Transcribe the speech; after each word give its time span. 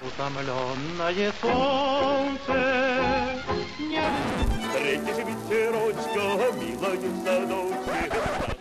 Утомленное 0.00 1.32
солнце 1.40 2.54
не... 3.78 4.02
Встретишь 4.60 5.22
ветерочка, 5.24 6.24
милая 6.58 6.98
в 6.98 7.24
садочке. 7.24 7.96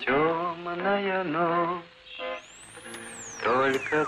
Темная 0.06 1.24
ночь, 1.24 1.84
только. 3.44 4.06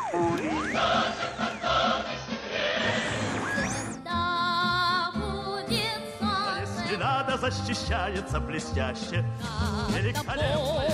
Если 6.61 6.95
надо, 6.95 7.37
защищается 7.37 8.39
блестяще. 8.39 9.25
Великолепно. 9.89 10.85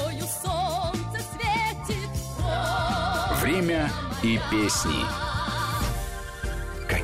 Время 3.42 3.90
и 4.22 4.40
песни. 4.50 5.31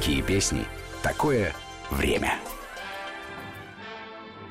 Какие 0.07 0.21
песни? 0.21 0.63
Такое 1.03 1.53
время. 1.91 2.39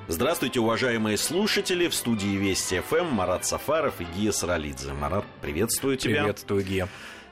Здравствуйте, 0.06 0.60
уважаемые 0.60 1.16
слушатели. 1.16 1.88
В 1.88 1.94
студии 1.94 2.36
Вести 2.36 2.80
ФМ 2.80 3.06
Марат 3.06 3.46
Сафаров 3.46 4.02
и 4.02 4.04
Гия 4.04 4.32
Саралидзе. 4.32 4.92
Марат, 4.92 5.24
приветствую 5.40 5.96
тебя. 5.96 6.24
Приветствую, 6.24 6.62
Гия. 6.62 6.90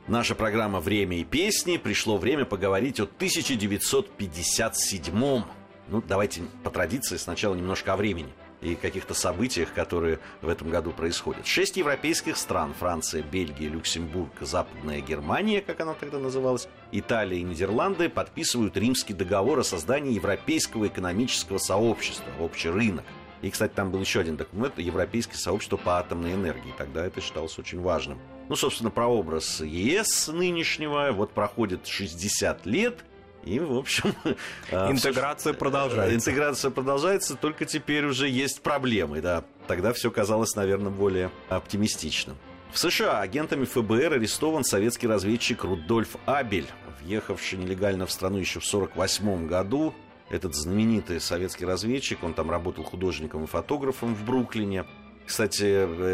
Наша 0.08 0.34
программа 0.34 0.80
«Время 0.80 1.18
и 1.18 1.24
песни». 1.24 1.76
Пришло 1.76 2.16
время 2.16 2.46
поговорить 2.46 2.98
о 2.98 3.04
1957-м. 3.04 5.44
Ну, 5.88 6.02
давайте 6.08 6.44
по 6.62 6.70
традиции 6.70 7.18
сначала 7.18 7.54
немножко 7.54 7.92
о 7.92 7.96
времени 7.96 8.32
и 8.64 8.74
каких-то 8.74 9.14
событиях, 9.14 9.72
которые 9.72 10.18
в 10.40 10.48
этом 10.48 10.70
году 10.70 10.90
происходят. 10.90 11.46
Шесть 11.46 11.76
европейских 11.76 12.36
стран– 12.36 12.74
Франция, 12.78 13.22
Бельгия, 13.22 13.68
Люксембург, 13.68 14.32
Западная 14.40 15.00
Германия, 15.00 15.60
как 15.60 15.80
она 15.80 15.94
тогда 15.94 16.18
называлась, 16.18 16.68
Италия 16.90 17.38
и 17.38 17.42
Нидерланды 17.42 18.08
подписывают 18.08 18.76
Римский 18.76 19.12
договор 19.12 19.58
о 19.58 19.64
создании 19.64 20.14
Европейского 20.14 20.86
экономического 20.86 21.58
сообщества, 21.58 22.30
общий 22.40 22.70
рынок. 22.70 23.04
И, 23.42 23.50
кстати, 23.50 23.72
там 23.74 23.90
был 23.90 24.00
еще 24.00 24.20
один 24.20 24.36
документ– 24.36 24.74
Европейское 24.78 25.36
сообщество 25.36 25.76
по 25.76 25.98
атомной 25.98 26.32
энергии. 26.32 26.72
Тогда 26.78 27.04
это 27.04 27.20
считалось 27.20 27.58
очень 27.58 27.80
важным. 27.80 28.18
Ну, 28.48 28.56
собственно, 28.56 28.90
про 28.90 29.06
образ 29.06 29.60
ЕС 29.60 30.28
нынешнего. 30.28 31.10
Вот 31.12 31.32
проходит 31.32 31.86
60 31.86 32.64
лет– 32.64 33.04
и, 33.44 33.58
в 33.58 33.76
общем... 33.76 34.14
Интеграция 34.70 35.52
продолжается. 35.52 36.14
Интеграция 36.14 36.70
продолжается, 36.70 37.36
только 37.36 37.64
теперь 37.64 38.04
уже 38.06 38.28
есть 38.28 38.62
проблемы, 38.62 39.20
да. 39.20 39.44
Тогда 39.66 39.92
все 39.92 40.10
казалось, 40.10 40.54
наверное, 40.56 40.90
более 40.90 41.30
оптимистичным. 41.48 42.36
В 42.72 42.78
США 42.78 43.20
агентами 43.20 43.64
ФБР 43.64 44.14
арестован 44.14 44.64
советский 44.64 45.06
разведчик 45.06 45.62
Рудольф 45.62 46.16
Абель, 46.26 46.66
въехавший 47.00 47.58
нелегально 47.58 48.06
в 48.06 48.10
страну 48.10 48.38
еще 48.38 48.58
в 48.60 48.66
1948 48.66 49.46
году. 49.46 49.94
Этот 50.30 50.54
знаменитый 50.54 51.20
советский 51.20 51.66
разведчик, 51.66 52.24
он 52.24 52.34
там 52.34 52.50
работал 52.50 52.82
художником 52.82 53.44
и 53.44 53.46
фотографом 53.46 54.14
в 54.14 54.24
Бруклине. 54.24 54.86
Кстати, 55.26 55.64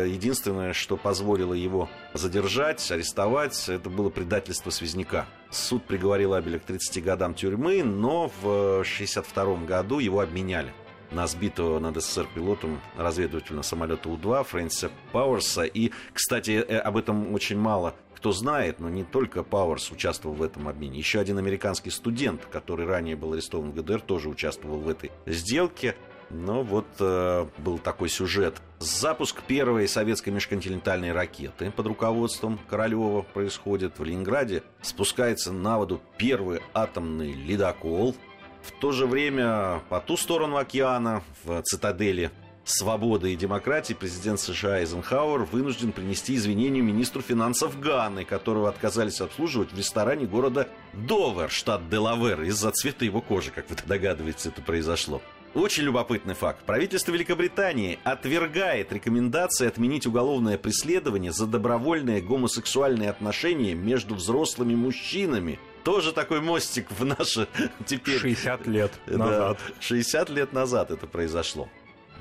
единственное, 0.09 0.73
что 0.73 0.97
позволило 0.97 1.53
его 1.53 1.89
задержать, 2.15 2.91
арестовать, 2.91 3.69
это 3.69 3.91
было 3.91 4.09
предательство 4.09 4.71
связняка. 4.71 5.27
Суд 5.51 5.85
приговорил 5.85 6.35
Абеля 6.35 6.61
к 6.61 6.65
30 6.65 7.03
годам 7.03 7.35
тюрьмы, 7.35 7.83
но 7.83 8.29
в 8.41 8.81
1962 8.81 9.67
году 9.67 9.99
его 9.99 10.21
обменяли 10.21 10.73
на 11.11 11.27
сбитого 11.27 11.81
над 11.81 12.01
СССР 12.01 12.29
пилотом 12.35 12.81
разведывательного 12.97 13.63
самолета 13.63 14.09
У-2 14.09 14.45
Фрэнсиса 14.45 14.93
Пауэрса. 15.11 15.65
И, 15.65 15.91
кстати, 16.13 16.53
об 16.53 16.97
этом 16.97 17.35
очень 17.35 17.59
мало 17.59 17.97
кто 18.15 18.33
знает, 18.33 18.81
но 18.81 18.91
не 18.91 19.03
только 19.03 19.43
Пауэрс 19.43 19.91
участвовал 19.93 20.37
в 20.37 20.43
этом 20.43 20.69
обмене. 20.69 20.99
Еще 20.99 21.21
один 21.21 21.39
американский 21.39 21.89
студент, 21.89 22.45
который 22.53 22.87
ранее 22.87 23.17
был 23.17 23.33
арестован 23.33 23.71
в 23.71 23.75
ГДР, 23.75 24.03
тоже 24.03 24.29
участвовал 24.29 24.79
в 24.79 24.91
этой 24.91 25.11
сделке. 25.25 25.97
Но 26.31 26.63
вот 26.63 26.87
э, 27.01 27.47
был 27.59 27.79
такой 27.79 28.09
сюжет. 28.09 28.63
Запуск 28.79 29.43
первой 29.43 29.89
советской 29.89 30.31
межконтинентальной 30.31 31.13
ракеты 31.13 31.71
под 31.71 31.87
руководством 31.87 32.59
Королева 32.69 33.23
происходит 33.23 33.99
в 33.99 34.05
Ленинграде. 34.05 34.63
Спускается 34.81 35.53
на 35.53 35.79
воду 35.79 36.01
первый 36.17 36.61
атомный 36.73 37.33
ледокол. 37.33 38.15
В 38.63 38.73
то 38.81 38.93
же 38.93 39.07
время 39.07 39.83
по 39.89 40.01
ту 40.01 40.17
сторону 40.17 40.57
океана, 40.57 41.23
в 41.45 41.63
цитадели 41.63 42.31
свободы 42.65 43.33
и 43.33 43.37
демократии 43.37 43.95
президент 43.95 44.39
США 44.39 44.81
Эйзенхауэр 44.81 45.43
вынужден 45.45 45.93
принести 45.93 46.37
извинения 46.37 46.81
министру 46.81 47.23
финансов 47.23 47.81
Ганы, 47.81 48.25
которого 48.25 48.69
отказались 48.69 49.21
обслуживать 49.21 49.73
в 49.73 49.79
ресторане 49.79 50.27
города 50.27 50.69
Довер, 50.93 51.51
штат 51.51 51.89
Делавер, 51.89 52.43
из-за 52.43 52.71
цвета 52.71 53.05
его 53.05 53.21
кожи, 53.21 53.51
как 53.51 53.69
вы 53.69 53.77
догадываетесь, 53.87 54.47
это 54.47 54.63
произошло. 54.63 55.21
Очень 55.55 55.83
любопытный 55.83 56.35
факт. 56.35 56.65
Правительство 56.65 57.11
Великобритании 57.11 57.99
отвергает 58.05 58.93
рекомендации 58.93 59.67
отменить 59.67 60.07
уголовное 60.07 60.57
преследование 60.57 61.33
за 61.33 61.47
добровольные 61.47 62.21
гомосексуальные 62.21 63.11
отношения 63.11 63.75
между 63.75 64.15
взрослыми 64.15 64.77
мужчинами. 64.77 65.59
Тоже 65.83 66.13
такой 66.13 66.41
мостик 66.41 66.87
в 66.91 67.05
наше 67.05 67.49
теперь... 67.85 68.19
60 68.19 68.67
лет 68.69 68.93
назад. 69.07 69.59
Да, 69.59 69.75
60 69.81 70.31
лет 70.31 70.53
назад 70.53 70.93
это 70.93 71.09
произошло. 71.09 71.69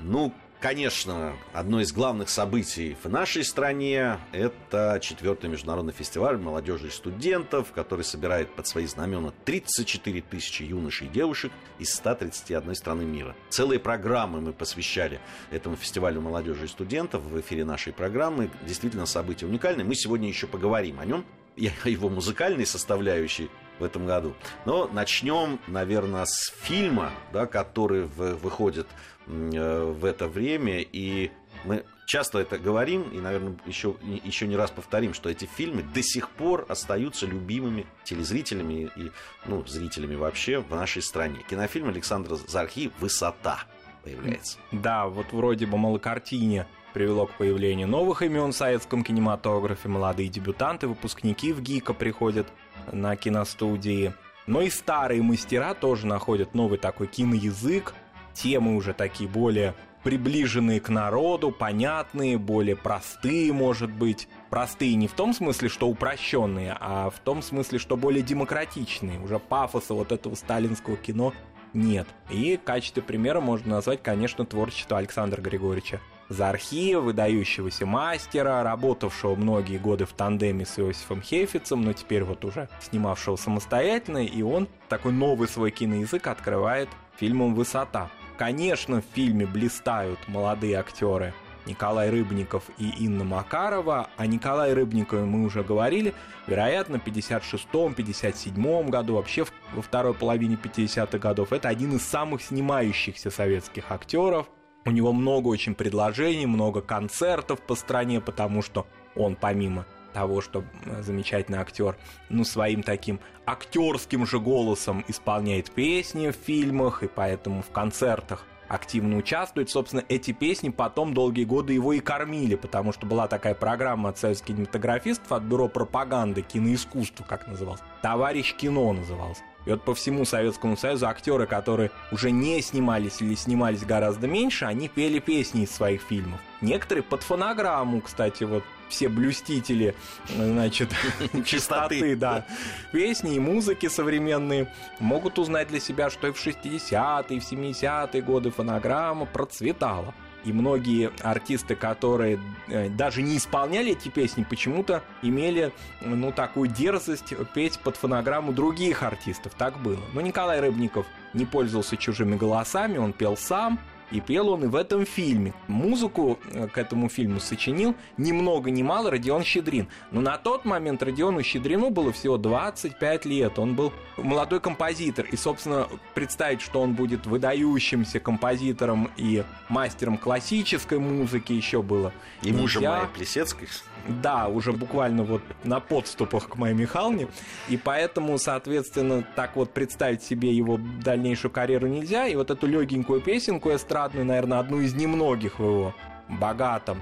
Ну, 0.02 0.34
Конечно, 0.60 1.38
одно 1.54 1.80
из 1.80 1.94
главных 1.94 2.28
событий 2.28 2.98
в 3.02 3.08
нашей 3.10 3.46
стране– 3.46 4.20
это 4.34 5.00
четвертый 5.02 5.50
международный 5.50 5.94
фестиваль 5.94 6.38
молодежи 6.38 6.88
и 6.88 6.92
студентов, 6.92 7.72
который 7.72 8.04
собирает 8.04 8.54
под 8.54 8.68
свои 8.68 8.86
знамена 8.86 9.32
34 9.46 10.22
тысячи 10.22 10.64
юношей 10.64 11.08
и 11.08 11.10
девушек 11.10 11.54
из 11.78 11.94
131 11.94 12.76
страны 12.76 13.06
мира. 13.06 13.38
Целые 13.48 13.80
программы 13.80 14.42
мы 14.42 14.52
посвящали 14.52 15.22
этому 15.50 15.78
фестивалю 15.78 16.20
молодежи 16.20 16.66
и 16.66 16.68
студентов 16.68 17.22
в 17.22 17.40
эфире 17.40 17.64
нашей 17.64 17.94
программы. 17.94 18.52
Действительно, 18.68 19.06
событие 19.06 19.50
уникальное. 19.50 19.86
Мы 19.86 19.96
сегодня 19.96 20.28
еще 20.28 20.46
поговорим 20.46 21.00
о 21.00 21.06
нем 21.06 21.24
и 21.56 21.72
о 21.86 21.88
его 21.88 22.10
музыкальной 22.10 22.66
составляющей 22.66 23.50
в 23.80 23.84
этом 23.84 24.06
году. 24.06 24.34
Но 24.66 24.88
начнем, 24.92 25.60
наверное, 25.68 26.26
с 26.26 26.54
фильма, 26.62 27.12
да, 27.32 27.46
который 27.46 28.04
выходит 28.04 28.88
Э, 29.30 29.84
в 29.84 30.06
это 30.06 30.28
время, 30.28 30.80
и 30.80 31.30
мы 31.64 31.86
часто 32.08 32.40
это 32.40 32.58
говорим, 32.58 33.04
и, 33.12 33.20
наверное, 33.20 33.56
еще, 33.68 33.96
еще 34.24 34.48
не 34.48 34.56
раз 34.56 34.72
повторим, 34.72 35.14
что 35.14 35.30
эти 35.30 35.46
фильмы 35.46 35.84
до 35.84 36.02
сих 36.02 36.30
пор 36.32 36.66
остаются 36.68 37.28
любимыми 37.28 37.86
телезрителями 38.04 38.90
и 38.96 39.12
ну, 39.46 39.64
зрителями 39.68 40.16
вообще 40.16 40.60
в 40.60 40.72
нашей 40.72 41.04
стране. 41.04 41.42
Кинофильм 41.48 41.90
Александра 41.90 42.36
Зархи 42.36 42.92
«Высота» 43.00 43.66
появляется. 44.04 44.58
Да, 44.72 45.08
вот 45.08 45.32
вроде 45.32 45.68
бы 45.68 45.78
малокартине 45.78 46.66
привело 46.94 47.28
к 47.28 47.34
появлению 47.34 47.88
новых 47.88 48.24
имен 48.24 48.52
в 48.52 48.56
советском 48.56 49.04
кинематографе. 49.04 49.90
Молодые 49.90 50.30
дебютанты, 50.30 50.88
выпускники 50.88 51.54
в 51.54 51.62
ГИКа 51.62 51.94
приходят 51.94 52.48
на 52.92 53.16
киностудии. 53.16 54.14
Но 54.48 54.62
и 54.62 54.70
старые 54.70 55.22
мастера 55.22 55.74
тоже 55.74 56.08
находят 56.08 56.56
новый 56.56 56.80
такой 56.80 57.08
киноязык, 57.08 57.94
темы 58.34 58.76
уже 58.76 58.94
такие 58.94 59.30
более 59.30 59.76
приближенные 60.04 60.80
к 60.80 60.90
народу, 60.90 61.52
понятные, 61.52 62.38
более 62.38 62.76
простые, 62.76 63.52
может 63.52 63.92
быть. 63.92 64.28
Простые 64.50 64.96
не 64.96 65.08
в 65.08 65.14
том 65.14 65.34
смысле, 65.34 65.70
что 65.70 65.88
упрощенные, 65.88 66.76
а 66.80 67.10
в 67.10 67.20
том 67.20 67.42
смысле, 67.42 67.80
что 67.80 67.98
более 67.98 68.24
демократичные. 68.24 69.20
Уже 69.20 69.40
пафоса 69.40 69.94
вот 69.94 70.12
этого 70.12 70.36
сталинского 70.36 70.98
кино 70.98 71.34
нет. 71.74 72.08
И 72.30 72.58
в 72.58 72.64
качестве 72.64 73.04
примера 73.04 73.42
можно 73.42 73.76
назвать, 73.76 74.02
конечно, 74.02 74.46
творчество 74.46 74.98
Александра 74.98 75.42
Григорьевича 75.42 76.00
Зархи, 76.30 76.94
выдающегося 76.94 77.88
мастера, 77.88 78.64
работавшего 78.64 79.36
многие 79.36 79.78
годы 79.78 80.06
в 80.06 80.14
тандеме 80.14 80.66
с 80.66 80.78
Иосифом 80.78 81.22
Хейфицем, 81.24 81.82
но 81.82 81.94
теперь 81.94 82.24
вот 82.24 82.46
уже 82.46 82.70
снимавшего 82.80 83.36
самостоятельно, 83.36 84.24
и 84.24 84.42
он 84.44 84.68
такой 84.88 85.12
новый 85.12 85.48
свой 85.48 85.72
киноязык 85.72 86.28
открывает 86.28 86.90
фильмом 87.18 87.56
«Высота». 87.56 88.10
Конечно, 88.38 89.02
в 89.02 89.06
фильме 89.16 89.46
блистают 89.46 90.20
молодые 90.28 90.78
актеры 90.78 91.34
Николай 91.66 92.10
Рыбников 92.10 92.64
и 92.78 92.90
Инна 93.04 93.24
Макарова. 93.24 94.08
О 94.16 94.26
Николае 94.26 94.74
Рыбникове 94.74 95.24
мы 95.24 95.46
уже 95.46 95.64
говорили. 95.64 96.14
Вероятно, 96.48 97.00
в 97.00 97.06
56-м, 97.06 97.94
57-м 97.94 98.90
году, 98.90 99.16
вообще 99.16 99.46
во 99.74 99.82
второй 99.82 100.14
половине 100.14 100.56
50-х 100.56 101.18
годов. 101.18 101.54
Это 101.54 101.70
один 101.70 101.96
из 101.96 102.02
самых 102.04 102.42
снимающихся 102.42 103.30
советских 103.30 103.92
актеров. 103.92 104.48
У 104.90 104.92
него 104.92 105.14
много 105.14 105.50
очень 105.50 105.76
предложений, 105.76 106.48
много 106.48 106.82
концертов 106.82 107.62
по 107.62 107.76
стране, 107.76 108.20
потому 108.20 108.64
что 108.64 108.88
он 109.16 109.36
помимо 109.36 109.86
того, 110.14 110.42
что 110.42 110.64
замечательный 111.02 111.60
актер, 111.60 111.96
ну, 112.30 112.44
своим 112.44 112.82
таким 112.82 113.20
актерским 113.46 114.26
же 114.26 114.40
голосом 114.40 115.06
исполняет 115.08 115.70
песни 115.70 116.30
в 116.32 116.36
фильмах, 116.36 117.04
и 117.04 117.08
поэтому 117.08 117.62
в 117.62 117.70
концертах 117.70 118.48
активно 118.68 119.18
участвует. 119.18 119.70
Собственно, 119.70 120.04
эти 120.10 120.32
песни 120.32 120.70
потом 120.70 121.14
долгие 121.14 121.44
годы 121.44 121.74
его 121.74 121.94
и 121.94 122.00
кормили, 122.00 122.56
потому 122.56 122.92
что 122.92 123.06
была 123.06 123.28
такая 123.28 123.54
программа 123.54 124.10
от 124.10 124.18
советских 124.18 124.56
кинематографистов, 124.56 125.32
от 125.32 125.44
Бюро 125.44 125.68
пропаганды 125.68 126.42
киноискусства, 126.42 127.24
как 127.26 127.46
называлось. 127.46 127.82
«Товарищ 128.02 128.56
кино» 128.56 128.92
назывался. 128.94 129.44
И 129.70 129.72
вот 129.72 129.84
по 129.84 129.94
всему 129.94 130.26
Советскому 130.26 130.76
Союзу 130.76 131.08
актеры, 131.08 131.46
которые 131.46 131.92
уже 132.12 132.32
не 132.32 132.60
снимались 132.60 133.22
или 133.22 133.36
снимались 133.36 133.86
гораздо 133.86 134.26
меньше, 134.26 134.66
они 134.66 134.88
пели 134.88 135.20
песни 135.20 135.62
из 135.62 135.70
своих 135.70 136.02
фильмов. 136.02 136.40
Некоторые 136.60 137.04
под 137.04 137.22
фонограмму, 137.22 138.02
кстати, 138.02 138.46
вот 138.46 138.64
все 138.90 139.10
блюстители, 139.10 139.94
значит, 140.36 140.90
чистоты, 141.46 142.16
да, 142.16 142.48
песни 142.92 143.36
и 143.36 143.40
музыки 143.40 143.90
современные 143.90 144.74
могут 145.00 145.38
узнать 145.38 145.68
для 145.68 145.80
себя, 145.80 146.10
что 146.10 146.30
и 146.30 146.32
в 146.32 146.44
60-е, 146.44 147.38
и 147.38 147.40
в 147.40 147.52
70-е 147.52 148.22
годы 148.24 148.50
фонограмма 148.50 149.28
процветала. 149.28 150.16
И 150.46 150.54
многие 150.54 151.12
артисты, 151.22 151.76
которые 151.76 152.40
э, 152.68 152.90
даже 152.90 153.22
не 153.22 153.38
исполняли 153.38 153.92
эти 153.92 154.10
песни, 154.10 154.46
почему-то 154.50 155.04
имели 155.22 155.72
ну, 156.02 156.32
такую 156.32 156.70
дерзость 156.70 157.34
петь 157.54 157.80
под 157.80 157.98
фонограмму 157.98 158.54
других 158.54 159.04
артистов. 159.04 159.54
Так 159.58 159.78
было. 159.82 160.00
Но 160.14 160.22
Николай 160.22 160.60
Рыбников 160.60 161.06
не 161.34 161.46
пользовался 161.46 161.98
чужими 161.98 162.36
голосами, 162.36 162.98
он 162.98 163.14
пел 163.14 163.38
сам, 163.38 163.80
и 164.12 164.20
пел 164.20 164.50
он 164.50 164.64
и 164.64 164.68
в 164.68 164.76
этом 164.76 165.06
фильме. 165.06 165.54
Музыку 165.68 166.40
э, 166.52 166.68
к 166.68 166.78
этому 166.78 167.10
фильму 167.10 167.40
сочинил 167.40 167.96
ни 168.18 168.32
много 168.32 168.72
ни 168.72 168.84
мало 168.84 169.12
Родион 169.12 169.44
Щедрин. 169.44 169.88
Но 170.12 170.22
на 170.22 170.38
тот 170.38 170.66
момент 170.66 171.04
Родиону 171.04 171.44
Щедрину 171.44 171.90
было 171.90 172.12
всего 172.12 172.38
25 172.38 173.26
лет. 173.26 173.60
Он 173.60 173.76
был 173.76 173.94
молодой 174.18 174.60
композитор. 174.60 175.26
И, 175.26 175.36
собственно, 175.36 175.88
представить, 176.14 176.62
что 176.62 176.82
он 176.82 176.94
будет 176.94 177.26
выдающимся 177.26 178.20
композитором 178.20 179.12
и 179.18 179.44
мастером 179.70 180.18
классической 180.18 181.00
музыки 181.00 181.54
еще 181.54 181.82
было 181.82 182.12
И 182.42 182.52
мужем 182.52 182.84
Майи 182.84 183.08
Плесецкой. 183.14 183.68
Да, 184.08 184.48
уже 184.48 184.72
буквально 184.72 185.24
вот 185.24 185.42
на 185.64 185.80
подступах 185.80 186.48
к 186.48 186.56
Майе 186.56 186.74
Михайловне. 186.74 187.28
И 187.68 187.78
поэтому, 187.78 188.38
соответственно, 188.38 189.24
так 189.36 189.56
вот 189.56 189.72
представить 189.72 190.24
себе 190.24 190.52
его 190.52 190.80
дальнейшую 191.04 191.52
карьеру 191.52 191.88
нельзя. 191.88 192.28
И 192.28 192.36
вот 192.36 192.50
эту 192.50 192.66
легенькую 192.66 193.22
песенку 193.22 193.70
эстрадную, 193.70 193.99
наверное, 194.08 194.60
одну 194.60 194.80
из 194.82 194.94
немногих 194.94 195.60
в 195.60 195.64
его 195.64 195.96
богатом 196.28 197.02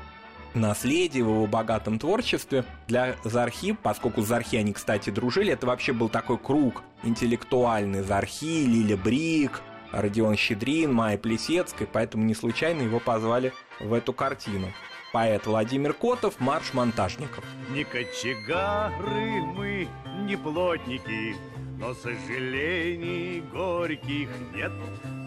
наследии, 0.54 1.22
в 1.22 1.30
его 1.30 1.48
богатом 1.48 2.00
творчестве 2.00 2.66
для 2.88 3.16
Зархи, 3.24 3.74
поскольку 3.74 4.22
Зархи 4.22 4.58
они, 4.58 4.74
кстати, 4.74 5.10
дружили, 5.10 5.54
это 5.54 5.68
вообще 5.68 5.94
был 5.94 6.10
такой 6.10 6.38
круг 6.38 6.84
интеллектуальный. 7.04 8.02
Зархи, 8.02 8.66
Лиля 8.66 8.98
Брик, 8.98 9.62
Родион 9.92 10.36
Щедрин, 10.36 10.94
Майя 10.94 11.18
Плесецкая, 11.18 11.88
поэтому 11.92 12.24
не 12.24 12.34
случайно 12.34 12.82
его 12.82 13.00
позвали 13.00 13.54
в 13.80 13.94
эту 13.94 14.14
картину 14.14 14.68
поэт 15.12 15.48
Владимир 15.48 15.94
Котов, 15.94 16.40
марш 16.40 16.74
монтажников. 16.74 17.44
Не 17.72 17.84
кочегары 17.84 19.42
мы, 19.56 19.88
не 20.28 20.36
плотники, 20.36 21.36
но 21.80 21.94
сожалений 21.94 23.42
горьких 23.42 24.30
нет. 24.54 24.72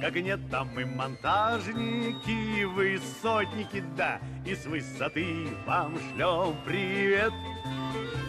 Как 0.01 0.15
нет, 0.15 0.41
там 0.51 0.81
и 0.81 0.85
монтажники, 0.85 2.65
высотники, 2.65 3.85
да, 3.97 4.19
и 4.47 4.55
с 4.55 4.65
высоты 4.65 5.49
вам 5.67 5.99
шлем 5.99 6.57
привет. 6.65 7.33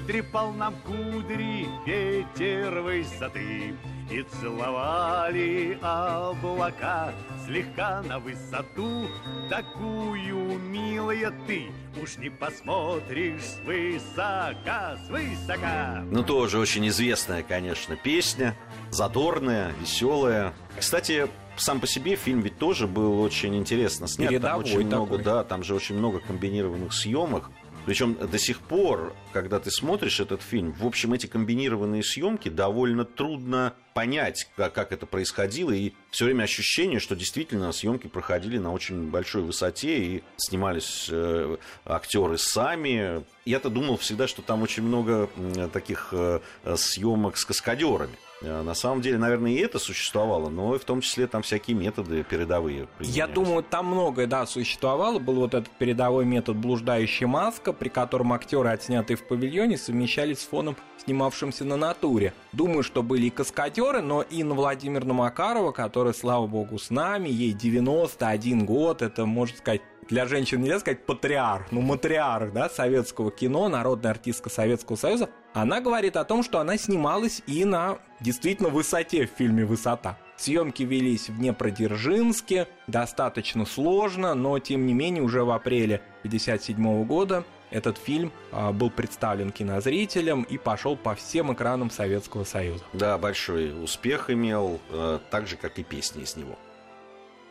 Трепал 0.06 0.52
нам 0.52 0.76
кудри 0.86 1.68
ветер 1.86 2.82
высоты, 2.82 3.74
и 4.10 4.24
целовали 4.42 5.80
облака 5.82 7.14
слегка 7.46 8.02
на 8.02 8.20
высоту. 8.20 9.08
Такую, 9.50 10.60
милая 10.60 11.32
ты, 11.48 11.72
уж 12.02 12.18
не 12.18 12.30
посмотришь 12.30 13.44
свысока, 13.64 14.98
свысока. 15.08 16.04
Ну, 16.12 16.22
тоже 16.24 16.60
очень 16.60 16.88
известная, 16.90 17.44
конечно, 17.44 17.96
песня 17.96 18.58
Задорная, 18.92 19.72
веселая. 19.80 20.54
Кстати, 20.78 21.30
сам 21.58 21.80
по 21.80 21.88
себе 21.88 22.16
фильм 22.16 22.42
ведь 22.42 22.58
тоже 22.58 22.88
был 22.88 23.22
очень 23.22 23.56
интересно 23.56 24.08
снят. 24.08 24.30
Передовой 24.30 24.52
там 24.52 24.60
очень 24.60 24.90
такой. 24.90 25.08
много, 25.08 25.18
да, 25.18 25.44
там 25.44 25.64
же 25.64 25.76
очень 25.76 25.96
много 25.96 26.20
комбинированных 26.20 26.94
съемок. 26.94 27.50
Причем 27.86 28.16
до 28.16 28.38
сих 28.38 28.60
пор, 28.60 29.16
когда 29.34 29.60
ты 29.60 29.72
смотришь 29.72 30.20
этот 30.20 30.44
фильм, 30.44 30.72
в 30.72 30.86
общем, 30.86 31.14
эти 31.14 31.26
комбинированные 31.26 32.04
съемки 32.04 32.48
довольно 32.48 33.06
трудно 33.06 33.74
понять, 33.96 34.48
как, 34.56 34.74
как 34.74 34.92
это 34.92 35.08
происходило, 35.08 35.72
и 35.72 35.94
все 36.12 36.26
время 36.26 36.44
ощущение, 36.44 37.00
что 37.00 37.16
действительно 37.16 37.72
съемки 37.72 38.06
проходили 38.08 38.60
на 38.60 38.72
очень 38.72 39.10
большой 39.10 39.42
высоте 39.42 39.98
и 39.98 40.24
снимались 40.38 41.08
э, 41.10 41.58
актеры 41.86 42.38
сами. 42.38 43.24
Я-то 43.46 43.72
думал 43.72 43.98
всегда, 43.98 44.28
что 44.28 44.44
там 44.44 44.62
очень 44.62 44.84
много 44.84 45.30
таких 45.74 46.10
э, 46.12 46.40
съемок 46.76 47.38
с 47.38 47.46
каскадерами. 47.46 48.16
Э, 48.42 48.62
На 48.62 48.74
самом 48.74 49.02
деле, 49.02 49.18
наверное, 49.18 49.52
и 49.52 49.58
это 49.58 49.80
существовало, 49.80 50.50
но 50.50 50.76
и 50.76 50.80
в 50.80 50.86
том 50.86 51.02
числе 51.02 51.28
там 51.28 51.42
всякие 51.42 51.76
методы 51.76 52.24
передовые. 52.24 52.88
Я 53.00 53.28
думаю, 53.28 53.64
там 53.64 53.88
многое, 53.88 54.28
да, 54.28 54.46
существовало. 54.46 55.20
Был 55.20 55.36
вот 55.36 55.54
этот 55.54 55.70
передовой 55.70 56.26
метод 56.26 56.58
блуждающая 56.58 57.28
маска, 57.28 57.74
при 57.74 57.90
котором 57.90 58.34
актеры, 58.34 58.70
отснятые 58.70 59.18
в 59.18 59.28
павильоне, 59.28 59.78
совмещались 59.78 60.40
с 60.40 60.46
фоном, 60.46 60.76
снимавшимся 61.04 61.66
на 61.66 61.78
натуре. 61.78 62.34
Думаю, 62.52 62.84
что 62.84 63.04
были 63.04 63.28
и 63.28 63.30
каскадеры, 63.30 64.02
но 64.02 64.22
Инна 64.22 64.56
Владимировна 64.56 65.14
Макарова, 65.14 65.72
которая, 65.72 66.14
слава 66.14 66.48
богу, 66.48 66.80
с 66.80 66.90
нами, 66.90 67.30
ей 67.30 67.54
91 67.54 68.66
год, 68.66 69.02
это, 69.02 69.26
можно 69.26 69.58
сказать, 69.58 69.82
для 70.10 70.26
женщин 70.26 70.62
нельзя 70.62 70.80
сказать 70.80 71.06
патриарх, 71.06 71.72
ну 71.72 71.82
матриарх, 71.82 72.54
да, 72.54 72.70
советского 72.70 73.32
кино, 73.32 73.70
народная 73.70 74.12
артистка 74.12 74.50
Советского 74.50 74.96
Союза, 74.96 75.30
она 75.54 75.82
говорит 75.82 76.18
о 76.18 76.26
том, 76.26 76.44
что 76.44 76.60
она 76.60 76.78
снималась 76.78 77.42
и 77.48 77.66
на 77.66 78.00
действительно 78.20 78.70
высоте 78.70 79.28
в 79.28 79.38
фильме 79.38 79.66
«Высота». 79.66 80.18
Съемки 80.38 80.82
велись 80.84 81.30
в 81.30 81.38
Днепродзержинске, 81.38 82.68
достаточно 82.88 83.66
сложно, 83.66 84.34
но 84.34 84.58
тем 84.60 84.88
не 84.88 84.94
менее 84.94 85.22
уже 85.22 85.44
в 85.44 85.52
апреле 85.52 86.02
1957 86.24 87.06
года 87.06 87.44
этот 87.70 87.98
фильм 87.98 88.32
а, 88.52 88.72
был 88.72 88.90
представлен 88.90 89.52
кинозрителям 89.52 90.44
и 90.44 90.58
пошел 90.58 90.96
по 90.96 91.16
всем 91.16 91.54
экранам 91.54 91.90
Советского 91.90 92.44
Союза. 92.44 92.84
Да, 92.94 93.18
большой 93.18 93.84
успех 93.84 94.30
имел, 94.30 94.80
э, 94.90 95.20
так 95.30 95.48
же, 95.48 95.56
как 95.56 95.80
и 95.80 95.84
песни 95.84 96.24
из 96.24 96.36
него. 96.36 96.58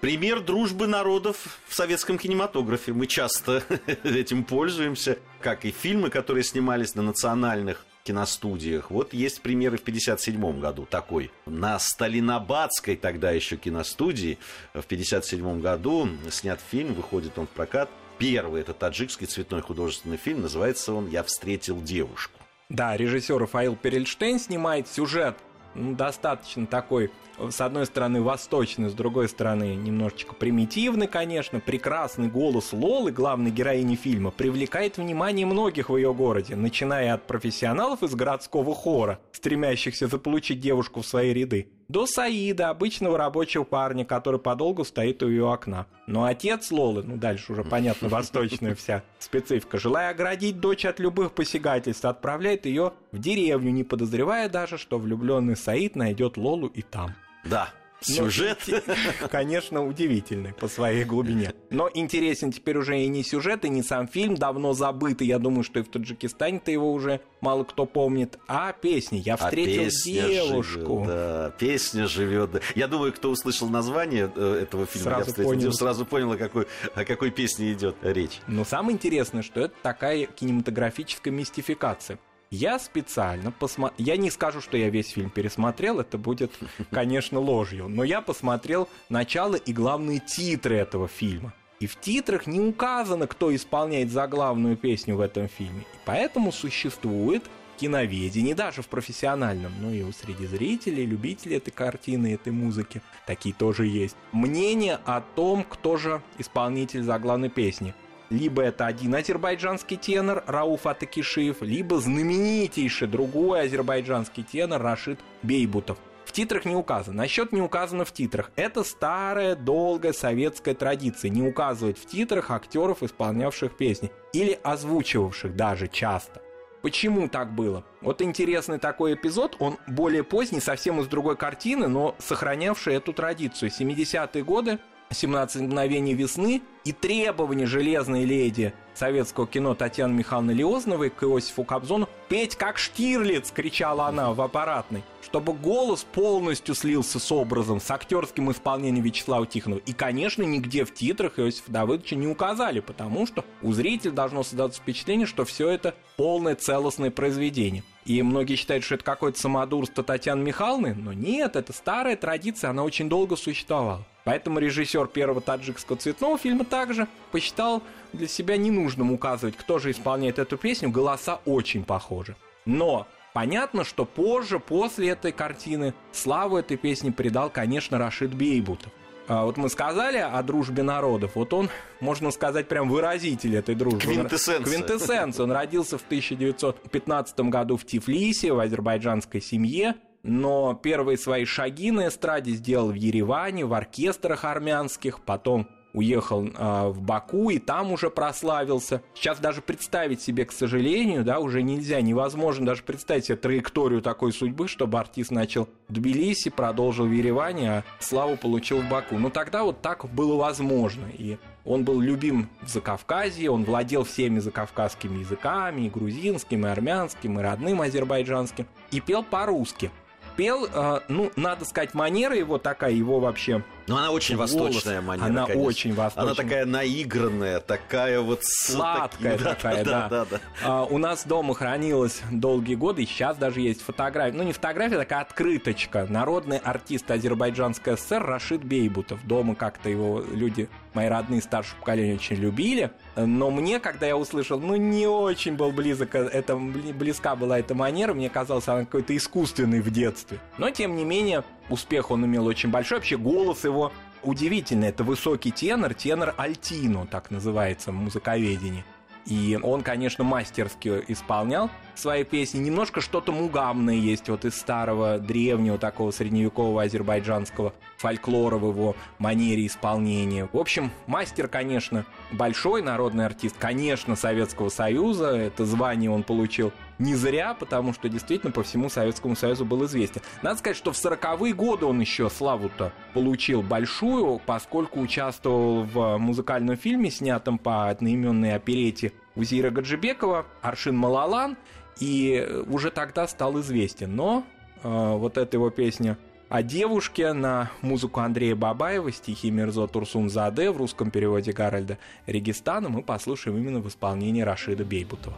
Пример 0.01 0.41
дружбы 0.41 0.87
народов 0.87 1.59
в 1.69 1.75
советском 1.75 2.17
кинематографе. 2.17 2.95
Мы 2.95 3.07
часто 3.07 3.63
этим 4.03 4.45
пользуемся, 4.45 5.19
как 5.41 5.67
и 5.67 5.71
фильмы, 5.71 6.09
которые 6.09 6.43
снимались 6.43 6.95
на 6.95 7.03
национальных 7.03 7.85
киностудиях. 8.05 8.91
Вот 8.91 9.13
есть 9.13 9.43
примеры 9.43 9.77
в 9.77 9.83
1957 9.83 10.59
году 10.59 10.87
такой. 10.89 11.31
На 11.45 11.79
Сталинобадской 11.79 12.97
тогда 12.97 13.31
еще 13.31 13.59
киностудии 13.59 14.39
в 14.73 14.87
1957 14.87 15.61
году 15.61 16.09
снят 16.31 16.59
фильм, 16.71 16.95
выходит 16.95 17.39
он 17.39 17.47
в 17.47 17.51
прокат. 17.51 17.91
Первый, 18.17 18.63
это 18.63 18.73
таджикский 18.73 19.27
цветной 19.27 19.61
художественный 19.61 20.17
фильм, 20.17 20.41
называется 20.41 20.95
он 20.95 21.11
«Я 21.11 21.23
встретил 21.23 21.83
девушку». 21.83 22.41
Да, 22.71 22.97
режиссер 22.97 23.37
Рафаил 23.37 23.77
Перельштейн 23.77 24.39
снимает 24.39 24.89
сюжет 24.89 25.37
достаточно 25.75 26.67
такой, 26.67 27.11
с 27.49 27.61
одной 27.61 27.87
стороны, 27.87 28.21
восточный, 28.21 28.91
с 28.91 28.93
другой 28.93 29.29
стороны, 29.29 29.75
немножечко 29.75 30.35
примитивный, 30.35 31.07
конечно. 31.07 31.61
Прекрасный 31.61 32.29
голос 32.29 32.73
Лолы, 32.73 33.13
главной 33.13 33.51
героини 33.51 33.97
фильма, 33.97 34.31
привлекает 34.31 34.99
внимание 34.99 35.47
многих 35.47 35.89
в 35.89 35.97
ее 35.97 36.13
городе, 36.13 36.57
начиная 36.57 37.15
от 37.15 37.27
профессионалов 37.27 38.03
из 38.03 38.15
городского 38.15 38.75
хора, 38.75 39.21
стремящихся 39.33 40.07
заполучить 40.07 40.61
девушку 40.61 41.01
в 41.01 41.07
свои 41.07 41.33
ряды, 41.33 41.69
до 41.89 42.07
Саида, 42.07 42.69
обычного 42.69 43.19
рабочего 43.19 43.65
парня, 43.65 44.05
который 44.05 44.39
подолгу 44.39 44.85
стоит 44.85 45.23
у 45.23 45.29
ее 45.29 45.51
окна. 45.51 45.87
Но 46.07 46.25
отец 46.25 46.71
Лолы, 46.71 47.03
ну 47.03 47.17
дальше 47.17 47.53
уже 47.53 47.65
понятно, 47.65 48.09
восточная 48.11 48.75
вся 48.75 49.03
специфика, 49.19 49.79
желая 49.79 50.11
оградить 50.11 50.61
дочь 50.61 50.85
от 50.85 51.01
любых 51.01 51.33
посягательств, 51.33 52.05
отправляет 52.05 52.67
ее 52.67 52.93
в 53.11 53.19
деревню, 53.19 53.73
не 53.73 53.83
подозревая 53.83 54.49
даже, 54.49 54.79
что 54.79 54.99
влюбленный 54.99 55.57
Саид 55.57 55.97
найдет 55.97 56.37
Лолу 56.37 56.69
и 56.69 56.83
там. 56.83 57.15
Да, 57.45 57.71
сюжет. 58.01 58.59
инте- 58.67 59.29
конечно, 59.31 59.85
удивительный 59.87 60.53
по 60.55 60.69
своей 60.69 61.05
глубине. 61.05 61.53
Но 61.71 61.89
интересен 61.93 62.51
теперь 62.53 62.77
уже 62.79 62.99
и 63.01 63.07
не 63.09 63.23
сюжет, 63.23 63.65
и 63.65 63.69
не 63.69 63.83
сам 63.83 64.09
фильм, 64.09 64.35
давно 64.37 64.73
забытый. 64.73 65.27
Я 65.27 65.39
думаю, 65.39 65.63
что 65.63 65.81
и 65.81 65.83
в 65.83 65.89
Таджикистане-то 65.91 66.71
его 66.71 66.93
уже 66.93 67.21
мало 67.41 67.65
кто 67.65 67.87
помнит. 67.87 68.39
А 68.49 68.73
песни. 68.73 69.19
Я 69.19 69.35
А 69.35 69.37
встретил 69.37 69.85
песня 69.85 70.29
девушку. 70.29 71.05
живет, 71.05 71.07
да, 71.07 71.51
песня 71.59 72.07
живет. 72.07 72.51
да. 72.53 72.61
Я 72.75 72.89
думаю, 72.89 73.13
кто 73.13 73.31
услышал 73.31 73.69
название 73.69 74.31
э, 74.35 74.61
этого 74.63 74.87
фильма, 74.87 75.05
Сразу 75.11 75.21
я 75.21 75.27
встретил 75.27 75.51
понял. 75.51 75.73
сразу 75.73 76.07
понял, 76.07 76.33
о 76.33 76.37
какой, 76.37 76.67
о 76.95 77.05
какой 77.05 77.31
песне 77.31 77.73
идет 77.73 77.97
речь. 78.03 78.41
Но 78.47 78.65
самое 78.65 78.95
интересное, 78.95 79.43
что 79.43 79.61
это 79.61 79.75
такая 79.83 80.27
кинематографическая 80.27 81.33
мистификация. 81.33 82.19
Я 82.53 82.81
специально 82.81 83.53
посмотрел... 83.53 84.05
Я 84.05 84.17
не 84.17 84.29
скажу, 84.29 84.61
что 84.61 84.77
я 84.77 84.91
весь 84.91 85.11
фильм 85.11 85.31
пересмотрел, 85.31 86.01
это 86.01 86.19
будет, 86.19 86.51
конечно, 86.91 87.39
ложью. 87.39 87.89
Но 87.89 88.03
я 88.03 88.21
посмотрел 88.21 88.89
начало 89.09 89.55
и 89.55 89.73
главные 89.73 90.19
титры 90.19 90.75
этого 90.75 91.07
фильма. 91.07 91.55
И 91.79 91.87
в 91.87 92.01
титрах 92.01 92.49
не 92.49 92.61
указано, 92.61 93.29
кто 93.29 93.55
исполняет 93.55 94.11
заглавную 94.11 94.77
песню 94.77 95.15
в 95.15 95.21
этом 95.21 95.49
фильме. 95.49 95.83
И 95.83 95.99
поэтому 96.05 96.51
существует 96.51 97.45
киноведении, 97.79 98.53
даже 98.53 98.83
в 98.83 98.89
профессиональном, 98.89 99.73
ну 99.81 99.93
и 99.93 100.03
у 100.03 100.13
среди 100.13 100.47
зрителей, 100.47 101.07
любителей 101.07 101.57
этой 101.57 101.71
картины, 101.71 102.35
этой 102.35 102.53
музыки, 102.53 103.01
такие 103.27 103.55
тоже 103.55 103.87
есть, 103.87 104.17
мнение 104.33 104.99
о 105.07 105.21
том, 105.21 105.65
кто 105.65 105.97
же 105.97 106.21
исполнитель 106.37 107.03
заглавной 107.03 107.49
песни. 107.49 107.95
Либо 108.31 108.63
это 108.63 108.87
один 108.87 109.15
азербайджанский 109.15 109.97
тенор 109.97 110.45
Рауф 110.47 110.87
Атакишиев, 110.87 111.63
либо 111.63 111.99
знаменитейший 112.01 113.09
другой 113.09 113.63
азербайджанский 113.63 114.45
тенор 114.45 114.81
Рашид 114.81 115.19
Бейбутов. 115.43 115.99
В 116.25 116.33
титрах 116.33 116.65
не 116.65 116.77
указано. 116.77 117.17
Насчет 117.17 117.51
не 117.51 117.61
указано 117.61 118.05
в 118.05 118.13
титрах. 118.13 118.53
Это 118.55 118.85
старая, 118.85 119.57
долгая 119.57 120.13
советская 120.13 120.77
традиция. 120.77 121.29
Не 121.29 121.43
указывать 121.43 121.99
в 121.99 122.07
титрах 122.07 122.53
актеров, 122.53 123.03
исполнявших 123.03 123.77
песни. 123.77 124.13
Или 124.33 124.57
озвучивавших 124.63 125.57
даже 125.57 125.89
часто. 125.89 126.41
Почему 126.83 127.29
так 127.29 127.53
было? 127.53 127.85
Вот 128.01 128.23
интересный 128.23 128.79
такой 128.79 129.15
эпизод, 129.15 129.57
он 129.59 129.77
более 129.87 130.23
поздний, 130.23 130.61
совсем 130.61 131.01
из 131.01 131.09
другой 131.09 131.37
картины, 131.37 131.89
но 131.89 132.15
сохранявший 132.19 132.95
эту 132.95 133.13
традицию. 133.13 133.71
70-е 133.71 134.45
годы 134.45 134.79
17 135.13 135.63
мгновений 135.63 136.15
весны 136.15 136.63
и 136.85 136.93
требования 136.93 137.67
железной 137.67 138.25
леди 138.25 138.73
советского 138.95 139.47
кино 139.47 139.75
Татьяны 139.75 140.15
Михайловны 140.15 140.53
Леозновой 140.53 141.11
к 141.11 141.23
Иосифу 141.25 141.65
Кобзону 141.65 142.09
«Петь 142.29 142.55
как 142.55 142.79
Штирлиц!»— 142.79 143.51
кричала 143.55 144.07
она 144.07 144.33
в 144.33 144.41
аппаратной, 144.41 145.03
чтобы 145.23 145.53
голос 145.53 146.05
полностью 146.05 146.75
слился 146.75 147.19
с 147.19 147.33
образом, 147.33 147.81
с 147.81 147.91
актерским 147.91 148.53
исполнением 148.53 149.03
Вячеслава 149.03 149.47
Тихонова. 149.47 149.81
И, 149.81 149.93
конечно, 149.93 150.43
нигде 150.43 150.85
в 150.85 150.95
титрах 150.95 151.39
Иосифа 151.39 151.73
Давыдовича 151.73 152.15
не 152.15 152.29
указали, 152.29 152.81
потому 152.81 153.27
что 153.27 153.45
у 153.63 153.73
зрителя 153.73 154.13
должно 154.13 154.45
создаться 154.45 154.81
впечатление, 154.81 155.27
что 155.27 155.45
все 155.45 155.69
это 155.69 155.95
полное 156.17 156.55
целостное 156.55 157.11
произведение. 157.11 157.83
И 158.05 158.23
многие 158.23 158.55
считают, 158.55 158.85
что 158.85 158.95
это 158.95 159.05
какое-то 159.05 159.41
самодурство 159.41 160.05
Татьяны 160.05 160.43
Михайловны, 160.43 160.95
но 160.95 161.13
нет, 161.13 161.57
это 161.57 161.73
старая 161.73 162.17
традиция, 162.17 162.71
она 162.71 162.85
очень 162.85 163.09
долго 163.09 163.37
существовала. 163.37 164.07
Поэтому 164.25 164.59
режиссер 164.59 165.07
первого 165.09 165.41
таджикского 165.41 165.97
цветного 165.97 166.39
фильма 166.39 166.65
также 166.65 167.09
посчитал 167.33 167.83
для 168.13 168.29
себя 168.29 168.57
ненужным 168.57 169.13
указывать, 169.13 169.57
кто 169.57 169.79
же 169.79 169.91
исполняет 169.91 170.39
эту 170.39 170.57
песню. 170.57 170.91
Голоса 170.91 171.41
очень 171.47 171.85
похожи. 171.85 172.37
Но 172.67 173.07
понятно, 173.33 173.85
что 173.85 174.05
позже, 174.05 174.59
после 174.59 175.11
этой 175.11 175.33
картины, 175.33 175.95
славу 176.13 176.57
этой 176.59 176.77
песни 176.77 177.11
придал, 177.11 177.51
конечно, 177.51 177.99
Рашид 177.99 178.35
Бейбутов. 178.35 178.93
А 179.29 179.45
вот 179.45 179.57
мы 179.57 179.69
сказали 179.69 180.19
о 180.19 180.43
дружбе 180.43 180.83
народов. 180.83 181.37
Вот 181.37 181.55
он, 181.55 181.71
можно 182.01 182.33
сказать, 182.33 182.67
прям 182.67 182.89
выразитель 182.89 183.57
этой 183.57 183.77
дружбы. 183.77 184.01
Квинтэссенция. 184.01 184.65
Квинтэссенция. 184.65 185.45
Он 185.45 185.53
родился 185.53 185.99
в 185.99 186.03
1915 186.03 187.41
году 187.43 187.77
в 187.77 187.85
Тифлисе, 187.85 188.53
в 188.53 188.59
азербайджанской 188.59 189.41
семье 189.41 189.95
но 190.23 190.75
первые 190.75 191.17
свои 191.19 191.45
шаги 191.45 191.91
на 191.91 192.09
эстраде 192.09 192.53
сделал 192.53 192.91
в 192.91 192.95
Ереване, 192.95 193.65
в 193.65 193.75
оркестрах 193.75 194.45
армянских, 194.45 195.21
потом 195.21 195.69
уехал 195.93 196.47
э, 196.47 196.89
в 196.89 197.01
Баку 197.01 197.51
и 197.51 197.59
там 197.59 197.93
уже 197.93 198.11
прославился. 198.11 199.03
Сейчас 199.15 199.39
даже 199.39 199.61
представить 199.61 200.21
себе, 200.21 200.45
к 200.45 200.53
сожалению, 200.53 201.25
да, 201.25 201.41
уже 201.41 201.63
нельзя, 201.63 202.01
невозможно 202.01 202.67
даже 202.67 202.83
представить 202.83 203.27
себе 203.27 203.37
траекторию 203.37 204.03
такой 204.03 204.33
судьбы, 204.33 204.69
чтобы 204.69 204.99
артист 204.99 205.31
начал 205.31 205.69
в 205.89 205.93
Тбилиси, 205.93 206.51
продолжил 206.51 207.07
в 207.07 207.13
Ереване, 207.13 207.71
а 207.71 207.85
славу 207.99 208.37
получил 208.37 208.81
в 208.81 208.89
Баку. 208.89 209.19
Но 209.19 209.31
тогда 209.31 209.65
вот 209.65 209.83
так 209.83 210.07
было 210.13 210.37
возможно. 210.37 211.07
И 211.19 211.39
он 211.65 211.85
был 211.85 212.01
любим 212.01 212.49
в 212.63 212.69
Закавказье, 212.69 213.51
он 213.51 213.65
владел 213.65 214.05
всеми 214.05 214.39
закавказскими 214.39 215.19
языками, 215.19 215.83
и 215.83 215.91
грузинским, 215.91 216.67
и 216.67 216.69
армянским, 216.69 217.39
и 217.39 217.43
родным 217.43 217.81
азербайджанским, 217.81 218.67
и 218.91 219.01
пел 219.01 219.23
по-русски 219.23 219.91
пел, 220.37 220.67
э, 220.73 221.01
ну, 221.09 221.31
надо 221.37 221.65
сказать, 221.65 221.95
манера 221.95 222.37
его 222.37 222.59
такая, 222.59 222.93
его 222.93 223.21
вообще... 223.21 223.63
Ну, 223.91 223.97
она 223.97 224.13
очень 224.13 224.37
голос, 224.37 224.53
восточная 224.53 225.01
манера, 225.01 225.27
Она 225.27 225.47
конечно. 225.47 225.65
очень 225.65 225.95
восточная. 225.95 226.25
Она 226.25 226.35
такая 226.37 226.65
наигранная, 226.65 227.59
такая 227.59 228.21
вот... 228.21 228.45
Сладкая 228.45 229.37
так... 229.37 229.59
такая, 229.59 229.85
да. 229.85 229.91
да. 229.91 230.09
да, 230.09 230.25
да, 230.25 230.27
да. 230.31 230.41
А, 230.63 230.85
у 230.85 230.97
нас 230.97 231.27
дома 231.27 231.57
хранилась 231.57 232.23
долгие 232.31 232.77
годы, 232.77 233.03
и 233.03 233.07
сейчас 233.07 233.37
даже 233.37 233.61
есть 233.61 233.83
фотография. 233.83 234.37
Ну, 234.37 234.45
не 234.45 234.53
фотография, 234.53 234.95
а 234.95 234.99
такая 235.01 235.23
открыточка. 235.23 236.07
Народный 236.09 236.59
артист 236.59 237.11
Азербайджанской 237.11 237.97
ССР 237.97 238.23
Рашид 238.23 238.63
Бейбутов. 238.63 239.27
Дома 239.27 239.57
как-то 239.57 239.89
его 239.89 240.21
люди, 240.21 240.69
мои 240.95 241.09
родные 241.09 241.43
старшего 241.43 241.81
поколения, 241.81 242.15
очень 242.15 242.37
любили. 242.37 242.93
Но 243.17 243.51
мне, 243.51 243.81
когда 243.81 244.07
я 244.07 244.17
услышал, 244.17 244.61
ну, 244.61 244.77
не 244.77 245.09
очень 245.09 245.57
был 245.57 245.73
близок, 245.73 246.15
это, 246.15 246.55
близка 246.55 247.35
была 247.35 247.59
эта 247.59 247.75
манера, 247.75 248.15
мне 248.15 248.31
казалось, 248.31 248.69
она 248.69 248.85
какой-то 248.85 249.17
искусственный 249.17 249.81
в 249.81 249.91
детстве. 249.91 250.39
Но, 250.59 250.71
тем 250.71 250.95
не 250.95 251.05
менее, 251.05 251.43
успех 251.71 252.11
он 252.11 252.25
имел 252.27 252.47
очень 252.47 252.71
большой. 252.71 252.99
Вообще, 252.99 253.17
голос 253.17 253.65
его 253.65 253.93
удивительный. 254.23 254.89
Это 254.89 255.05
высокий 255.05 255.51
тенор, 255.51 255.95
тенор 255.95 256.35
альтино, 256.37 257.07
так 257.07 257.31
называется 257.31 257.91
в 257.93 257.95
музыковедении. 257.95 258.85
И 259.27 259.59
он, 259.63 259.83
конечно, 259.83 260.25
мастерски 260.25 261.05
исполнял 261.09 261.71
свои 261.95 262.25
песни. 262.25 262.59
Немножко 262.59 263.01
что-то 263.01 263.33
мугамное 263.33 263.95
есть 263.95 264.29
вот 264.29 264.45
из 264.45 264.55
старого, 264.55 265.19
древнего 265.19 265.79
такого 265.79 266.11
средневекового 266.11 266.83
азербайджанского 266.83 267.73
фольклора 267.97 268.57
в 268.57 268.69
его 268.69 268.97
манере 269.19 269.67
исполнения. 269.67 270.49
В 270.53 270.59
общем, 270.59 270.91
мастер, 271.07 271.49
конечно, 271.49 272.07
большой 272.33 272.83
народный 272.83 273.27
артист, 273.27 273.57
конечно, 273.59 274.17
Советского 274.17 274.69
Союза. 274.69 275.37
Это 275.37 275.67
звание 275.67 276.11
он 276.11 276.23
получил 276.23 276.73
не 276.99 277.15
зря, 277.15 277.55
потому 277.55 277.93
что 277.93 278.09
действительно 278.09 278.53
по 278.53 278.63
всему 278.63 278.89
Советскому 278.89 279.35
Союзу 279.35 279.65
был 279.65 279.85
известен. 279.87 280.21
Надо 280.43 280.59
сказать, 280.59 280.77
что 280.77 280.93
в 280.93 280.97
40-е 280.97 281.55
годы 281.55 281.87
он 281.87 282.01
еще 282.01 282.29
славу-то 282.29 282.93
получил 283.15 283.63
большую, 283.63 284.41
поскольку 284.45 285.01
участвовал 285.01 285.85
в 285.85 286.19
музыкальном 286.19 286.77
фильме, 286.77 287.11
снятом 287.11 287.59
по 287.59 287.89
одноименной 287.89 288.55
оперете 288.55 289.13
Узира 289.41 289.71
Гаджибекова 289.71 290.45
«Аршин 290.61 290.97
Малалан», 290.97 291.57
и 291.99 292.47
уже 292.67 292.91
тогда 292.91 293.27
стал 293.27 293.59
известен. 293.61 294.15
Но 294.15 294.45
э, 294.83 294.89
вот 295.17 295.39
эта 295.39 295.57
его 295.57 295.71
песня 295.71 296.19
о 296.51 296.63
девушке 296.63 297.33
на 297.33 297.71
музыку 297.81 298.21
Андрея 298.21 298.55
Бабаева, 298.55 299.11
стихи 299.13 299.51
Мирзо 299.51 299.87
Турсун 299.87 300.29
Заде 300.29 300.71
в 300.71 300.77
русском 300.77 301.11
переводе 301.11 301.53
Гарольда 301.53 301.97
Регистана 302.27 302.91
мы 302.91 303.03
послушаем 303.03 303.57
именно 303.57 303.81
в 303.81 303.89
исполнении 303.89 304.43
Рашида 304.43 304.85
Бейбутова. 304.85 305.37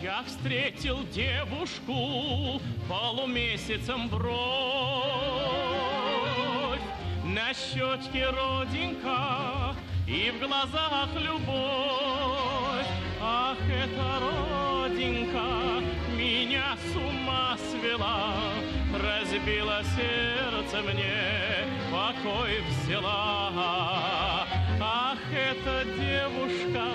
Я 0.00 0.22
встретил 0.26 0.98
девушку 1.12 2.60
полумесяцем 2.88 4.08
бровь, 4.08 4.30
На 7.24 7.52
щечке 7.52 8.26
родинка 8.28 9.74
и 10.06 10.30
в 10.30 10.38
глазах 10.46 11.08
любовь. 11.16 12.49
Ах, 13.32 13.58
эта 13.68 14.08
родинка 14.24 15.46
меня 16.18 16.76
с 16.76 16.96
ума 16.96 17.56
свела, 17.70 18.34
Разбила 18.92 19.82
сердце 19.94 20.82
мне, 20.82 21.64
покой 21.92 22.60
взяла. 22.68 24.46
Ах, 24.80 25.18
эта 25.32 25.84
девушка 25.96 26.86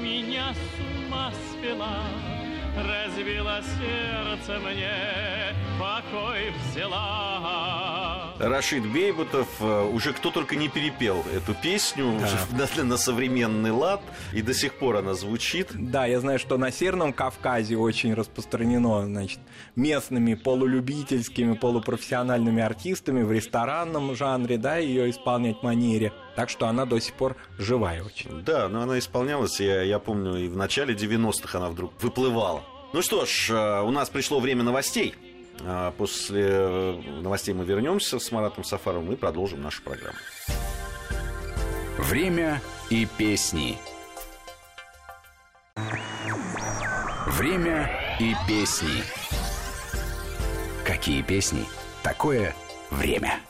меня 0.00 0.54
с 0.54 0.80
ума 0.80 1.30
свела, 1.50 1.98
Разбила 2.74 3.60
сердце 3.60 4.58
мне, 4.58 5.54
покой 5.78 6.50
взяла. 6.62 8.31
Рашид 8.42 8.84
Бейбутов, 8.84 9.46
э, 9.60 9.84
уже 9.84 10.12
кто 10.12 10.32
только 10.32 10.56
не 10.56 10.68
перепел 10.68 11.24
эту 11.32 11.54
песню 11.54 12.18
да. 12.50 12.68
на, 12.76 12.84
на 12.84 12.96
современный 12.96 13.70
лад, 13.70 14.02
и 14.32 14.42
до 14.42 14.52
сих 14.52 14.74
пор 14.74 14.96
она 14.96 15.14
звучит. 15.14 15.68
Да, 15.72 16.06
я 16.06 16.18
знаю, 16.18 16.40
что 16.40 16.58
на 16.58 16.72
Северном 16.72 17.12
Кавказе 17.12 17.76
очень 17.76 18.14
распространено, 18.14 19.04
значит, 19.06 19.38
местными 19.76 20.34
полулюбительскими, 20.34 21.54
полупрофессиональными 21.54 22.60
артистами 22.60 23.22
в 23.22 23.30
ресторанном 23.30 24.16
жанре, 24.16 24.58
да, 24.58 24.76
ее 24.76 25.08
исполнять 25.10 25.62
манере. 25.62 26.12
Так 26.34 26.50
что 26.50 26.66
она 26.66 26.84
до 26.84 26.98
сих 26.98 27.14
пор 27.14 27.36
живая 27.58 28.02
очень. 28.02 28.42
Да, 28.42 28.68
но 28.68 28.82
она 28.82 28.98
исполнялась, 28.98 29.60
я, 29.60 29.82
я 29.82 30.00
помню, 30.00 30.36
и 30.36 30.48
в 30.48 30.56
начале 30.56 30.94
90-х 30.94 31.58
она 31.58 31.68
вдруг 31.68 31.92
выплывала. 32.02 32.64
Ну 32.92 33.02
что 33.02 33.24
ж, 33.24 33.50
э, 33.50 33.82
у 33.82 33.92
нас 33.92 34.10
пришло 34.10 34.40
время 34.40 34.64
новостей. 34.64 35.14
А 35.64 35.92
после 35.92 36.44
э, 36.44 37.00
новостей 37.22 37.54
мы 37.54 37.64
вернемся 37.64 38.18
с 38.18 38.32
Маратом 38.32 38.64
Сафаровым 38.64 39.12
и 39.12 39.16
продолжим 39.16 39.62
нашу 39.62 39.82
программу. 39.82 40.18
Время 41.98 42.60
и 42.90 43.06
песни. 43.06 43.78
Время 47.26 47.90
и 48.18 48.34
песни. 48.48 49.02
Какие 50.84 51.22
песни? 51.22 51.64
Такое 52.02 52.54
время. 52.90 53.40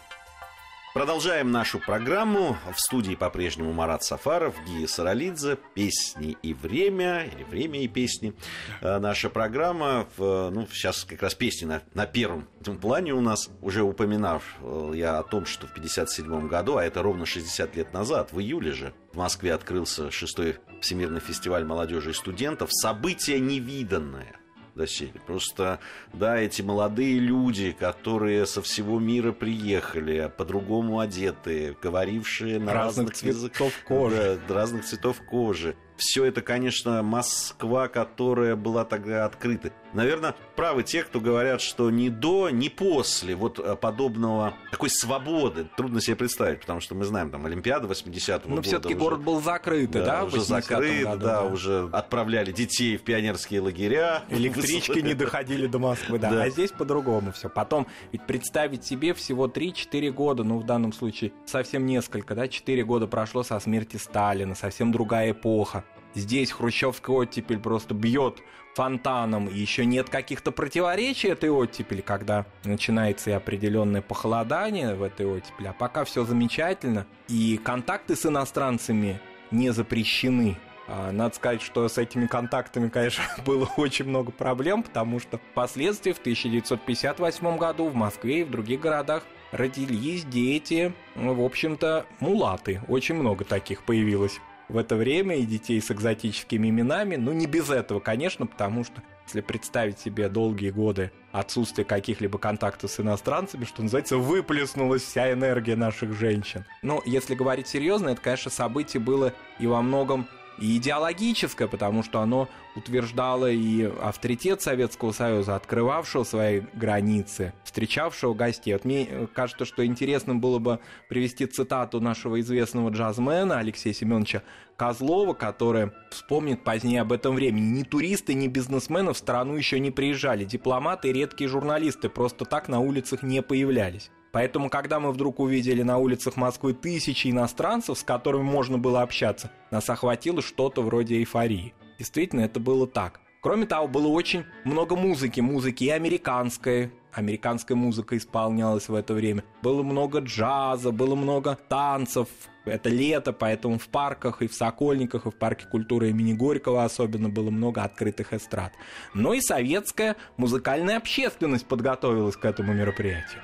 Продолжаем 0.95 1.51
нашу 1.51 1.79
программу. 1.79 2.59
В 2.71 2.79
студии 2.79 3.15
по-прежнему 3.15 3.73
Марат 3.73 4.05
Сафаров, 4.05 4.55
Гия 4.67 4.87
Саралидзе, 4.87 5.57
«Песни 5.73 6.37
и 6.43 6.53
время», 6.53 7.25
или 7.25 7.45
«Время 7.45 7.83
и 7.83 7.89
песни». 7.89 8.35
Э, 8.83 8.99
Наша 8.99 9.31
программа, 9.31 10.07
в, 10.19 10.51
ну, 10.51 10.69
сейчас 10.71 11.05
как 11.05 11.23
раз 11.23 11.35
песни 11.35 11.65
на, 11.65 11.83
на 11.95 12.05
первом 12.05 12.47
плане 12.83 13.15
у 13.15 13.23
нас. 13.23 13.49
Уже 13.63 13.83
упоминав 13.83 14.45
э, 14.61 14.93
я 14.95 15.19
о 15.19 15.23
том, 15.23 15.47
что 15.47 15.67
в 15.67 15.71
1957 15.71 16.47
году, 16.47 16.77
а 16.77 16.85
это 16.85 17.03
ровно 17.03 17.25
60 17.25 17.75
лет 17.75 17.95
назад, 17.95 18.31
в 18.33 18.39
июле 18.39 18.73
же, 18.73 18.93
в 19.15 19.17
Москве 19.17 19.55
открылся 19.55 20.11
шестой 20.11 20.59
Всемирный 20.83 21.21
фестиваль 21.21 21.65
молодежи 21.65 22.11
и 22.11 22.15
студентов. 22.15 22.69
Событие 22.71 23.41
невиданное 23.41 24.42
доселе. 24.75 25.21
Просто, 25.27 25.79
да, 26.13 26.37
эти 26.39 26.63
молодые 26.63 27.19
люди, 27.19 27.73
которые 27.73 28.47
со 28.47 28.63
всего 28.63 28.99
мира 28.99 29.33
приехали, 29.33 30.31
по-другому 30.37 31.01
одетые, 31.01 31.77
говорившие 31.81 32.59
на 32.59 32.73
Разных 32.73 33.09
разных, 33.09 33.15
цветов 33.17 33.37
языках, 33.37 33.73
кожи. 33.87 34.41
да, 34.49 34.55
разных 34.55 34.85
цветов 34.85 35.21
кожи. 35.29 35.77
Все 36.05 36.25
это, 36.25 36.43
конечно, 36.43 37.01
Москва, 37.05 37.87
которая 37.87 38.57
была 38.57 38.85
тогда 38.85 39.25
открыта. 39.25 39.71
Наверное, 39.95 40.35
правы 40.57 40.83
те, 40.83 41.05
кто 41.05 41.21
говорят, 41.21 41.61
что 41.61 41.91
ни 41.93 42.09
до, 42.09 42.51
ни 42.51 42.69
после 42.69 43.37
вот 43.37 43.61
э, 43.61 43.77
подобного 43.77 44.55
такой 44.73 44.91
свободы 44.91 45.69
трудно 45.77 46.01
себе 46.01 46.17
представить, 46.17 46.61
потому 46.61 46.81
что 46.81 46.97
мы 46.97 47.05
знаем, 47.05 47.31
там, 47.31 47.47
Олимпиада 47.47 47.87
80-го 47.87 48.49
Но 48.49 48.57
года. 48.57 48.63
все-таки 48.69 48.95
уже- 48.95 49.05
город 49.05 49.21
был 49.23 49.41
закрытый, 49.41 50.03
да, 50.05 50.25
в 50.25 50.29
уже 50.29 50.39
80-м 50.39 50.47
закрыт, 50.63 51.05
году, 51.05 51.25
да, 51.25 51.43
уже 51.45 51.89
отправляли 51.93 52.51
детей 52.51 52.97
в 52.97 53.03
пионерские 53.03 53.61
лагеря. 53.61 54.25
Электрички 54.29 54.99
не 54.99 55.15
доходили 55.15 55.69
до 55.69 55.79
Москвы, 55.79 56.19
да. 56.19 56.31
Да. 56.31 56.43
А 56.43 56.51
здесь 56.51 56.73
по-другому 56.73 57.31
все. 57.31 57.49
Потом, 57.49 57.87
ведь 58.11 58.27
представить 58.27 58.85
себе 58.85 59.15
всего 59.15 59.47
3-4 59.47 60.11
года, 60.11 60.43
ну, 60.43 60.59
в 60.59 60.67
данном 60.67 60.93
случае 60.93 61.33
совсем 61.47 61.87
несколько, 61.87 62.35
да, 62.35 62.49
4 62.49 62.83
года 62.83 63.07
прошло 63.07 63.45
со 63.45 63.61
смерти 63.61 63.99
Сталина, 63.99 64.57
совсем 64.57 64.91
другая 64.91 65.31
эпоха. 65.31 65.85
Здесь 66.15 66.51
хрущевская 66.51 67.17
оттепель 67.17 67.59
просто 67.59 67.95
бьет 67.95 68.43
фонтаном, 68.75 69.49
и 69.49 69.59
еще 69.59 69.85
нет 69.85 70.09
каких-то 70.09 70.51
противоречий 70.51 71.29
этой 71.29 71.51
оттепели, 71.51 72.01
когда 72.01 72.47
начинается 72.65 73.31
и 73.31 73.35
определенное 73.35 74.03
похолодание 74.03 74.95
в 74.95 75.03
этой 75.03 75.27
оттепели, 75.27 75.69
а 75.69 75.73
пока 75.73 76.05
все 76.05 76.25
замечательно, 76.25 77.07
и 77.29 77.61
контакты 77.63 78.17
с 78.17 78.27
иностранцами 78.27 79.21
не 79.51 79.71
запрещены. 79.71 80.57
А, 80.89 81.13
Надо 81.13 81.35
сказать, 81.35 81.63
что 81.63 81.89
с 81.89 81.99
этими 81.99 82.27
контактами, 82.27 82.89
конечно, 82.89 83.25
было 83.47 83.69
очень 83.77 84.07
много 84.07 84.33
проблем, 84.33 84.83
потому 84.83 85.21
что 85.21 85.39
впоследствии 85.39 86.13
в 86.13 86.19
1958 86.19 87.57
году 87.57 87.89
в 87.89 87.95
Москве 87.95 88.41
и 88.41 88.45
в 88.45 88.51
других 88.51 88.81
городах 88.81 89.23
родились 89.53 90.25
дети, 90.25 90.95
в 91.15 91.43
общем-то, 91.43 92.07
мулаты. 92.21 92.81
Очень 92.89 93.17
много 93.17 93.45
таких 93.45 93.83
появилось 93.83 94.41
в 94.69 94.77
это 94.77 94.97
время 94.97 95.37
и 95.37 95.45
детей 95.45 95.81
с 95.81 95.91
экзотическими 95.91 96.69
именами. 96.69 97.17
Ну, 97.17 97.33
не 97.33 97.47
без 97.47 97.71
этого, 97.71 98.01
конечно, 98.01 98.47
потому 98.47 98.85
что 98.85 99.03
если 99.27 99.41
представить 99.41 99.99
себе 99.99 100.29
долгие 100.29 100.71
годы 100.71 101.13
отсутствия 101.31 101.85
каких-либо 101.85 102.39
контактов 102.39 102.91
с 102.91 103.01
иностранцами, 103.01 103.65
что 103.65 103.83
называется, 103.83 104.19
выплеснулась 104.19 105.03
вся 105.03 105.33
энергия 105.33 105.77
наших 105.77 106.13
женщин. 106.13 106.65
Но 106.83 107.03
если 107.07 107.35
говорить 107.35 107.69
серьезно, 107.69 108.11
это, 108.11 108.21
конечно, 108.21 108.51
событие 108.51 109.01
было 109.01 109.33
и 109.59 109.67
во 109.67 109.81
многом 109.81 110.27
и 110.59 110.77
идеологическое, 110.77 111.69
потому 111.69 112.03
что 112.03 112.21
оно 112.21 112.49
утверждало 112.77 113.51
и 113.51 113.85
авторитет 113.85 114.63
Советского 114.63 115.13
Союза, 115.13 115.57
открывавшего 115.57 116.25
свои 116.25 116.63
границы, 116.73 117.53
встречавшего 117.65 118.35
гостей. 118.35 118.73
Вот 118.73 118.85
мне 118.85 119.07
э, 119.09 119.27
кажется, 119.33 119.65
что 119.65 119.85
интересно 119.85 120.35
было 120.35 120.59
бы 120.59 120.81
привести 121.09 121.47
цитату 121.47 122.01
нашего 122.01 122.41
известного 122.41 122.91
джазмена 122.91 123.59
Алексея 123.59 123.93
Семеновича 123.93 124.43
Козлова, 124.77 125.35
который 125.35 125.91
вспомнит 126.11 126.65
позднее 126.65 127.03
об 127.03 127.13
этом 127.13 127.35
времени. 127.35 127.79
Ни 127.79 127.83
туристы, 127.83 128.35
ни 128.35 128.49
бизнесмены 128.49 129.13
в 129.13 129.19
страну 129.19 129.55
еще 129.55 129.79
не 129.79 129.91
приезжали. 129.91 130.45
Дипломаты 130.45 131.11
и 131.11 131.13
редкие 131.13 131.49
журналисты 131.49 132.09
просто 132.09 132.45
так 132.45 132.69
на 132.69 132.81
улицах 132.81 133.23
не 133.23 133.43
появлялись. 133.43 134.11
Поэтому, 134.33 134.71
когда 134.71 134.99
мы 134.99 135.13
вдруг 135.13 135.41
увидели 135.41 135.83
на 135.83 135.99
улицах 135.99 136.37
Москвы 136.37 136.73
тысячи 136.73 137.29
иностранцев, 137.29 137.99
с 137.99 138.03
которыми 138.03 138.43
можно 138.43 138.79
было 138.79 139.03
общаться, 139.03 139.53
нас 139.71 139.89
охватило 139.91 140.41
что-то 140.41 140.83
вроде 140.83 141.19
эйфории. 141.19 141.75
Действительно, 141.99 142.41
это 142.41 142.59
было 142.59 142.87
так. 142.87 143.21
Кроме 143.43 143.67
того, 143.67 143.89
было 143.89 144.07
очень 144.07 144.45
много 144.65 144.97
музыки, 144.97 145.41
музыки 145.41 145.85
и 145.85 145.91
американской. 145.91 146.93
Американская 147.13 147.77
музыка 147.77 148.17
исполнялась 148.17 148.89
в 148.89 148.95
это 148.95 149.13
время. 149.13 149.45
Было 149.63 149.83
много 149.83 150.21
джаза, 150.21 150.93
было 150.93 151.15
много 151.15 151.59
танцев. 151.69 152.29
Это 152.65 152.89
лето, 152.89 153.33
поэтому 153.35 153.79
в 153.79 153.89
парках 153.89 154.41
и 154.41 154.47
в 154.47 154.55
Сокольниках, 154.55 155.27
и 155.27 155.31
в 155.31 155.35
парке 155.35 155.67
культуры 155.67 156.09
имени 156.11 156.33
Горького 156.33 156.85
особенно 156.85 157.29
было 157.29 157.51
много 157.51 157.83
открытых 157.83 158.33
эстрад. 158.33 158.73
Но 159.13 159.35
и 159.35 159.41
советская 159.41 160.17
музыкальная 160.39 160.97
общественность 160.97 161.67
подготовилась 161.67 162.37
к 162.37 162.45
этому 162.47 162.73
мероприятию. 162.73 163.43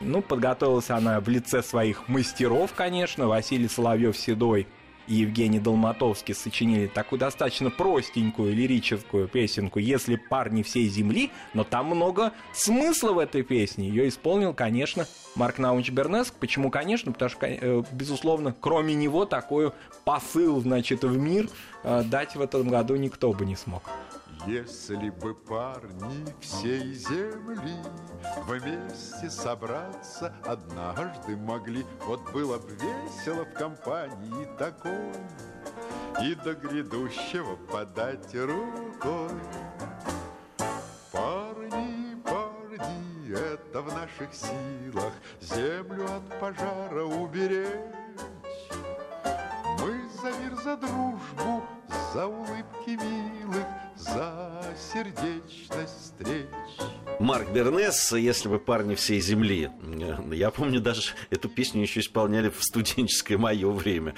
Ну, 0.00 0.20
подготовилась 0.20 0.90
она 0.90 1.20
в 1.20 1.28
лице 1.28 1.62
своих 1.62 2.08
мастеров, 2.08 2.72
конечно. 2.74 3.26
Василий 3.26 3.68
Соловьев-Седой 3.68 4.66
и 5.06 5.14
Евгений 5.14 5.58
Долматовский 5.58 6.34
сочинили 6.34 6.86
такую 6.86 7.18
достаточно 7.18 7.70
простенькую 7.70 8.54
лирическую 8.54 9.28
песенку 9.28 9.78
«Если 9.78 10.16
парни 10.16 10.62
всей 10.62 10.88
земли», 10.88 11.30
но 11.54 11.64
там 11.64 11.86
много 11.86 12.32
смысла 12.52 13.12
в 13.12 13.18
этой 13.18 13.42
песне. 13.42 13.88
Ее 13.88 14.08
исполнил, 14.08 14.52
конечно, 14.52 15.06
Марк 15.34 15.58
Наумович 15.58 15.90
Бернеск. 15.90 16.34
Почему, 16.34 16.70
конечно? 16.70 17.12
Потому 17.12 17.30
что, 17.30 17.46
э, 17.46 17.82
безусловно, 17.92 18.54
кроме 18.58 18.94
него 18.94 19.24
такой 19.24 19.72
посыл, 20.04 20.60
значит, 20.60 21.04
в 21.04 21.16
мир 21.16 21.48
э, 21.84 22.02
дать 22.04 22.34
в 22.36 22.40
этом 22.40 22.68
году 22.68 22.96
никто 22.96 23.32
бы 23.32 23.46
не 23.46 23.56
смог. 23.56 23.82
Если 24.46 25.10
бы 25.10 25.34
парни 25.34 26.24
всей 26.40 26.94
земли 26.94 27.74
Вместе 28.46 29.28
собраться 29.28 30.32
однажды 30.44 31.36
могли 31.36 31.84
Вот 32.02 32.30
было 32.32 32.56
бы 32.56 32.70
весело 32.70 33.44
в 33.44 33.52
компании 33.54 34.48
такой 34.56 35.12
И 36.22 36.36
до 36.36 36.54
грядущего 36.54 37.56
подать 37.72 38.32
рукой. 38.34 39.30
Парни, 41.10 42.14
парни, 42.22 43.32
это 43.32 43.82
в 43.82 43.92
наших 43.92 44.32
силах 44.32 45.12
Землю 45.40 46.04
от 46.04 46.40
пожара 46.40 47.04
уберечь. 47.04 47.68
Мы 49.80 50.08
за 50.22 50.38
мир, 50.38 50.54
за 50.62 50.76
дружбу, 50.76 51.64
за 52.14 52.26
улыбки 52.26 52.90
милых, 52.90 53.66
за 53.96 54.62
сердечность 54.92 56.00
встреч. 56.00 56.46
Марк 57.18 57.50
Бернес, 57.50 58.12
если 58.12 58.48
бы 58.48 58.58
парни 58.58 58.94
всей 58.94 59.20
земли. 59.20 59.70
Я 60.32 60.50
помню, 60.50 60.80
даже 60.80 61.12
эту 61.30 61.48
песню 61.48 61.82
еще 61.82 62.00
исполняли 62.00 62.50
в 62.50 62.62
студенческое 62.62 63.38
мое 63.38 63.70
время. 63.70 64.14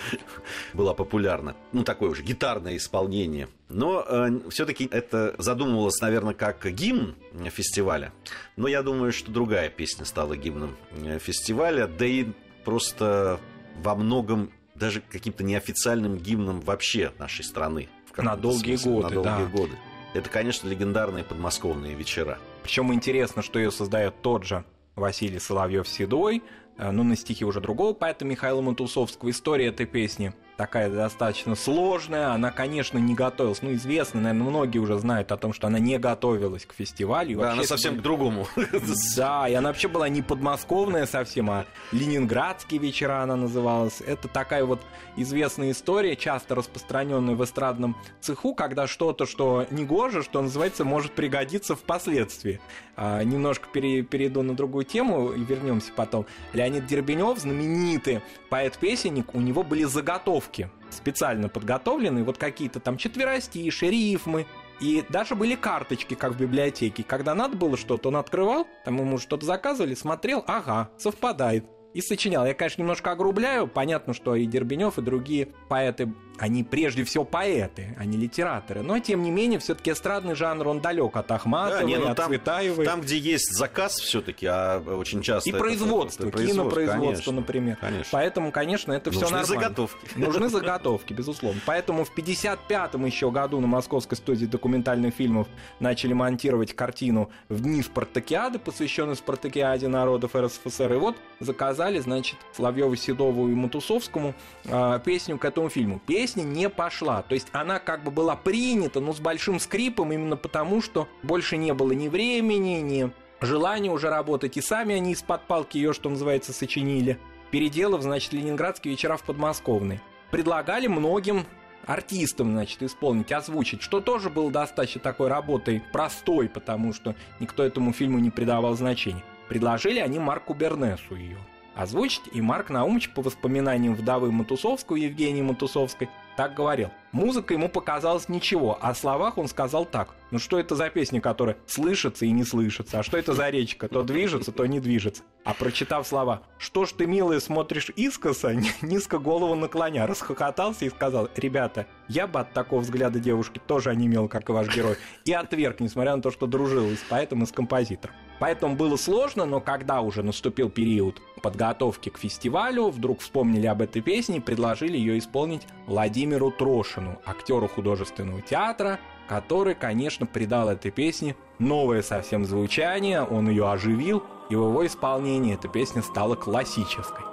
Была 0.75 0.95
популярна. 0.95 1.57
Ну, 1.73 1.85
такое 1.85 2.11
уже 2.11 2.23
гитарное 2.23 2.77
исполнение. 2.77 3.49
Но 3.69 4.05
э, 4.07 4.51
все-таки 4.51 4.89
это 4.91 5.35
задумывалось, 5.39 6.01
наверное, 6.01 6.35
как 6.35 6.67
гимн 6.67 7.15
фестиваля. 7.51 8.13
Но 8.57 8.67
я 8.67 8.83
думаю, 8.83 9.13
что 9.13 9.31
другая 9.31 9.69
песня 9.69 10.05
стала 10.05 10.37
гимном 10.37 10.77
э, 10.93 11.19
фестиваля. 11.19 11.87
Да 11.87 12.05
и 12.05 12.27
просто 12.65 13.41
во 13.77 13.95
многом 13.95 14.51
даже 14.75 15.01
каким-то 15.01 15.45
неофициальным 15.45 16.19
гимном 16.19 16.61
вообще 16.61 17.13
нашей 17.19 17.45
страны. 17.45 17.89
Каком-то 18.19 18.37
На 18.37 18.43
долгие 18.43 18.75
смысле, 18.77 18.93
годы, 18.93 19.15
На 19.15 19.23
долгие 19.23 19.45
да. 19.45 19.59
годы. 19.59 19.73
Это, 20.15 20.29
конечно, 20.29 20.69
легендарные 20.69 21.23
подмосковные 21.23 21.95
вечера. 21.95 22.39
Причем 22.65 22.93
интересно, 22.93 23.43
что 23.43 23.61
ее 23.61 23.71
создает 23.71 24.21
тот 24.23 24.43
же 24.43 24.65
Василий 24.97 25.39
Соловьев-Седой, 25.39 26.43
э, 26.79 26.91
ну, 26.91 27.05
на 27.05 27.15
стихи 27.15 27.45
уже 27.45 27.61
другого 27.61 27.93
поэта 27.93 28.25
Михаила 28.25 28.61
Матусовского. 28.61 29.31
История 29.31 29.67
этой 29.67 29.87
песни 29.87 30.33
такая 30.59 30.91
достаточно 30.91 31.55
сложная. 31.55 32.33
Она, 32.33 32.51
конечно, 32.51 32.99
не 32.99 33.15
готовилась. 33.15 33.63
Ну, 33.63 33.73
известно, 33.75 34.21
наверное, 34.21 34.51
многие 34.51 34.79
уже 34.81 34.99
знают 34.99 35.31
о 35.31 35.37
том, 35.37 35.53
что 35.53 35.69
она 35.69 35.79
не 35.79 35.99
готовилась 35.99 36.67
к 36.67 36.75
фестивалю. 36.75 37.31
И 37.39 37.41
Да, 37.41 37.53
она 37.53 37.63
совсем 37.63 37.97
к 37.97 38.03
другому. 38.03 38.47
Да, 39.17 39.49
и 39.49 39.55
она 39.55 39.69
вообще 39.69 39.87
была 39.89 40.09
не 40.09 40.21
подмосковная 40.21 41.07
совсем, 41.07 41.49
а 41.51 41.65
ленинградские 41.93 42.81
вечера 42.81 43.23
она 43.23 43.37
называлась. 43.37 44.01
Это 44.05 44.27
такая 44.27 44.65
вот 44.65 44.81
известная 45.17 45.71
история, 45.71 46.17
часто 46.17 46.57
распространенная 46.57 47.37
в 47.37 47.45
эстрадном 47.45 47.97
цеху, 48.21 48.55
когда 48.55 48.89
что-то, 48.89 49.27
что 49.27 49.65
не 49.71 49.85
гоже, 49.85 50.25
что 50.25 50.43
называется, 50.43 50.85
может 50.85 51.13
пригодиться 51.13 51.77
впоследствии. 51.77 52.61
А, 52.97 53.23
немножко 53.23 53.69
пере- 53.73 54.03
перейду 54.03 54.43
на 54.43 54.57
другую 54.57 54.85
тему 54.85 55.31
и 55.31 55.41
вернемся 55.45 55.93
потом. 55.95 56.27
Леонид 56.53 56.87
Дербенев, 56.87 57.39
знаменитый 57.39 58.23
поэт-песенник, 58.51 59.37
у 59.37 59.41
него 59.41 59.63
были 59.63 59.85
заготовки 59.85 60.48
специально 60.91 61.49
подготовленные, 61.49 62.25
вот 62.25 62.39
какие-то 62.39 62.81
там 62.81 62.97
четверостиши, 62.97 63.89
рифмы, 63.91 64.47
И 64.81 65.05
даже 65.09 65.35
были 65.35 65.57
карточки, 65.57 66.15
как 66.15 66.33
в 66.33 66.41
библиотеке. 66.41 67.03
Когда 67.03 67.35
надо 67.35 67.57
было 67.57 67.77
что-то, 67.77 68.09
он 68.09 68.17
открывал, 68.17 68.67
там 68.85 68.99
ему 68.99 69.19
что-то 69.19 69.45
заказывали, 69.45 69.95
смотрел, 69.95 70.45
ага, 70.47 70.91
совпадает 70.99 71.65
и 71.99 72.01
сочинял. 72.01 72.47
Я, 72.47 72.55
конечно, 72.55 72.81
немножко 72.81 73.11
огрубляю. 73.11 73.67
Понятно, 73.67 74.15
что 74.15 74.37
и 74.37 74.47
Дербенев, 74.47 74.99
и 74.99 75.03
другие 75.03 75.49
поэты 75.69 76.09
они 76.39 76.63
прежде 76.63 77.05
всего 77.05 77.25
поэты, 77.25 77.95
а 77.99 78.05
не 78.05 78.17
литераторы. 78.17 78.83
Но, 78.83 78.99
тем 79.01 79.23
не 79.23 79.31
менее, 79.31 79.59
все-таки 79.59 79.91
эстрадный 79.91 80.35
жанр, 80.35 80.69
он 80.69 80.81
далек 80.81 81.17
от 81.17 81.31
Ахматовой, 81.31 81.81
да, 81.81 81.87
не, 81.87 81.99
ну, 81.99 82.09
от 82.09 82.17
там, 82.17 82.29
Цветаевой. 82.29 82.85
Там, 82.85 83.01
где 83.01 83.19
есть 83.19 83.53
заказ 83.53 83.97
все-таки, 83.99 84.47
а 84.47 84.79
очень 84.79 85.23
часто... 85.23 85.51
И 85.51 85.53
это, 85.53 85.59
производство, 85.59 86.29
это, 86.29 86.39
это, 86.39 86.47
кинопроизводство, 86.47 87.07
конечно, 87.07 87.33
например. 87.33 87.77
Конечно. 87.81 88.09
Поэтому, 88.13 88.53
конечно, 88.53 88.93
это 88.93 89.11
все 89.11 89.23
нормально. 89.23 89.47
Нужны 89.47 89.61
заготовки. 89.61 89.99
Нужны 90.17 90.49
заготовки, 90.49 91.13
безусловно. 91.13 91.61
Поэтому 91.67 92.05
в 92.05 92.17
55-м 92.17 93.05
еще 93.05 93.31
году 93.31 93.61
на 93.61 93.67
Московской 93.67 94.17
студии 94.17 94.47
документальных 94.47 95.15
фильмов 95.15 95.49
начали 95.81 96.13
монтировать 96.13 96.75
картину 96.75 97.31
«В 97.49 97.61
дни 97.61 97.83
Спартакиады», 97.83 98.59
посвященную 98.59 99.17
Спартакиаде 99.17 99.89
народов 99.89 100.37
РСФСР. 100.37 100.93
И 100.93 100.97
вот 100.97 101.17
заказали, 101.41 101.88
значит, 101.97 102.37
Славьеву, 102.53 102.95
Седову 102.95 103.49
и 103.49 103.55
Матусовскому 103.55 104.35
э, 104.65 105.01
песню 105.03 105.39
к 105.39 105.45
этому 105.47 105.71
фильму. 105.71 106.01
Песня 106.07 106.43
не 106.43 106.69
пошла. 106.69 107.23
То 107.23 107.35
есть 107.35 107.49
она 107.53 107.79
как 107.79 108.05
бы 108.05 108.11
была 108.11 108.37
принята, 108.37 109.01
но 109.01 109.15
с 109.15 109.21
большим 109.21 109.59
скрипом, 109.59 110.13
именно 110.13 110.37
потому, 110.37 110.83
что 110.83 111.09
больше 111.23 111.57
не 111.57 111.73
было 111.73 111.93
ни 111.93 112.09
времени, 112.09 112.81
ни 112.81 113.11
желания 113.41 113.91
уже 113.91 114.11
работать. 114.11 114.57
И 114.57 114.61
сами 114.61 114.95
они 114.95 115.13
из-под 115.13 115.47
палки 115.47 115.79
ее, 115.79 115.93
что 115.95 116.11
называется, 116.11 116.53
сочинили. 116.53 117.19
Переделав, 117.51 118.03
значит, 118.03 118.33
ленинградские 118.35 118.93
вечера 118.93 119.17
в 119.17 119.23
подмосковной. 119.23 120.01
Предлагали 120.31 120.87
многим 120.87 121.47
артистам, 121.87 122.53
значит, 122.53 122.83
исполнить, 122.83 123.33
озвучить, 123.33 123.83
что 123.83 124.01
тоже 124.01 124.29
было 124.29 124.51
достаточно 124.51 125.01
такой 125.01 125.29
работой 125.29 125.83
простой, 125.93 126.49
потому 126.49 126.93
что 126.93 127.15
никто 127.41 127.65
этому 127.65 127.93
фильму 127.93 128.19
не 128.19 128.31
придавал 128.31 128.75
значения. 128.75 129.25
Предложили 129.49 129.99
они 129.99 130.19
Марку 130.19 130.53
Бернесу 130.53 131.15
ее 131.15 131.39
озвучить, 131.79 132.23
и 132.33 132.43
Марк 132.43 132.71
Наумович 132.71 133.11
по 133.15 133.23
воспоминаниям 133.23 133.95
вдовы 133.95 134.33
Матусовского, 134.33 134.97
Евгении 134.97 135.43
Матусовской, 135.43 136.09
так 136.37 136.55
говорил. 136.55 136.91
Музыка 137.13 137.55
ему 137.55 137.69
показалась 137.69 138.29
ничего, 138.29 138.79
а 138.81 138.91
о 138.91 138.95
словах 138.95 139.39
он 139.39 139.49
сказал 139.49 139.85
так. 139.85 140.15
Ну 140.31 140.39
что 140.39 140.59
это 140.59 140.75
за 140.75 140.91
песня, 140.91 141.21
которая 141.21 141.57
слышится 141.67 142.27
и 142.27 142.31
не 142.33 142.45
слышится? 142.45 142.99
А 142.99 143.03
что 143.03 143.17
это 143.17 143.33
за 143.33 143.49
речка? 143.49 143.89
То 143.89 144.03
движется, 144.03 144.53
то 144.53 144.67
не 144.67 144.79
движется. 144.79 145.23
А 145.45 145.55
прочитав 145.55 146.07
слова 146.07 146.43
«Что 146.59 146.85
ж 146.85 146.93
ты, 146.93 147.07
милая, 147.07 147.41
смотришь 147.41 147.91
искоса?» 147.97 148.55
Низко 148.83 149.19
голову 149.19 149.55
наклоня, 149.55 150.07
расхохотался 150.07 150.85
и 150.85 150.91
сказал 150.91 151.29
«Ребята, 151.37 151.87
я 152.09 152.27
бы 152.27 152.41
от 152.41 152.53
такого 152.53 152.81
взгляда 152.81 153.19
девушки 153.21 153.61
тоже 153.67 153.91
онемел, 153.91 154.29
как 154.29 154.49
и 154.49 154.53
ваш 154.53 154.75
герой». 154.75 154.97
И 155.25 155.33
отверг, 155.33 155.81
несмотря 155.81 156.15
на 156.17 156.23
то, 156.23 156.31
что 156.31 156.47
дружил 156.47 156.91
и 156.91 156.97
с 156.97 157.01
поэтом, 157.09 157.45
и 157.45 157.47
с 157.47 157.53
композитором. 157.53 158.15
Поэтому 158.39 158.77
было 158.77 158.97
сложно, 158.97 159.45
но 159.45 159.61
когда 159.61 160.01
уже 160.01 160.23
наступил 160.23 160.71
период 160.71 161.21
подготовки 161.43 162.09
к 162.09 162.19
фестивалю, 162.19 162.89
вдруг 162.91 163.21
вспомнили 163.21 163.67
об 163.67 163.83
этой 163.83 164.03
песне 164.03 164.37
и 164.39 164.41
предложили 164.41 164.97
ее 164.97 165.19
исполнить 165.19 165.67
Владимиру 165.87 166.51
Трошину, 166.51 167.19
актеру 167.25 167.69
художественного 167.69 168.43
театра, 168.43 169.01
который, 169.29 169.75
конечно, 169.75 170.27
придал 170.27 170.69
этой 170.69 170.91
песне 170.91 171.37
новое 171.59 172.03
совсем 172.03 172.45
звучание, 172.45 173.23
он 173.23 173.49
ее 173.49 173.71
оживил, 173.71 174.23
и 174.49 174.57
в 174.57 174.69
его 174.69 174.87
исполнении 174.87 175.55
эта 175.55 175.69
песня 175.69 176.03
стала 176.03 176.35
классической. 176.35 177.25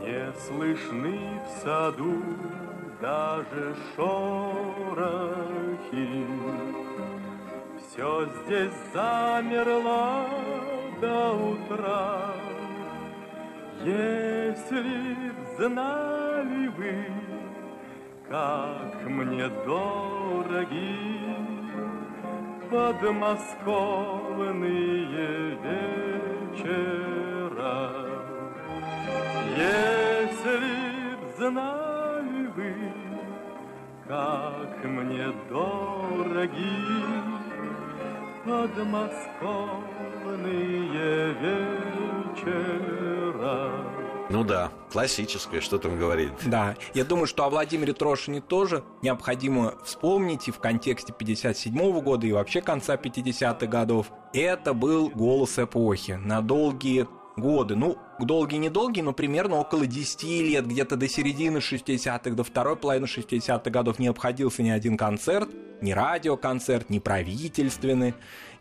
Не 0.00 0.32
слышны 0.46 1.40
в 1.40 1.62
саду 1.62 2.22
даже 3.00 3.74
шорохи, 3.96 5.24
Все 7.94 8.26
здесь 8.26 8.74
замерло 8.92 10.26
до 11.00 11.32
утра. 11.32 12.34
Если 13.84 15.30
б 15.30 15.34
знали 15.56 16.66
вы, 16.76 17.06
как 18.28 19.04
мне 19.04 19.48
дороги 19.64 20.98
подмосковные 22.68 25.56
вечера. 26.52 27.92
Если 29.56 31.14
б 31.14 31.16
знали 31.38 32.46
вы, 32.56 32.74
как 34.08 34.82
мне 34.82 35.32
дороги 35.48 37.33
подмосковные 38.44 41.34
вечера. 42.34 43.70
Ну 44.30 44.42
да, 44.42 44.70
классическое, 44.90 45.60
что 45.60 45.78
там 45.78 45.98
говорит. 45.98 46.32
Да, 46.46 46.76
я 46.94 47.04
думаю, 47.04 47.26
что 47.26 47.44
о 47.44 47.50
Владимире 47.50 47.92
Трошине 47.92 48.40
тоже 48.40 48.82
необходимо 49.02 49.74
вспомнить 49.84 50.48
и 50.48 50.50
в 50.50 50.58
контексте 50.58 51.12
57 51.12 52.00
года, 52.00 52.26
и 52.26 52.32
вообще 52.32 52.60
конца 52.60 52.96
50-х 52.96 53.66
годов. 53.66 54.10
Это 54.32 54.72
был 54.72 55.10
голос 55.10 55.58
эпохи 55.58 56.12
на 56.12 56.40
долгие 56.40 57.06
годы. 57.36 57.76
Ну, 57.76 57.98
долгие-недолгие, 58.18 59.04
но 59.04 59.12
примерно 59.12 59.56
около 59.56 59.86
10 59.86 60.22
лет, 60.22 60.66
где-то 60.66 60.96
до 60.96 61.08
середины 61.08 61.58
60-х, 61.58 62.30
до 62.30 62.44
второй 62.44 62.76
половины 62.76 63.06
60-х 63.06 63.70
годов 63.70 63.98
не 63.98 64.08
обходился 64.08 64.62
ни 64.62 64.70
один 64.70 64.96
концерт, 64.96 65.48
ни 65.80 65.92
радиоконцерт, 65.92 66.90
ни 66.90 66.98
правительственный, 66.98 68.14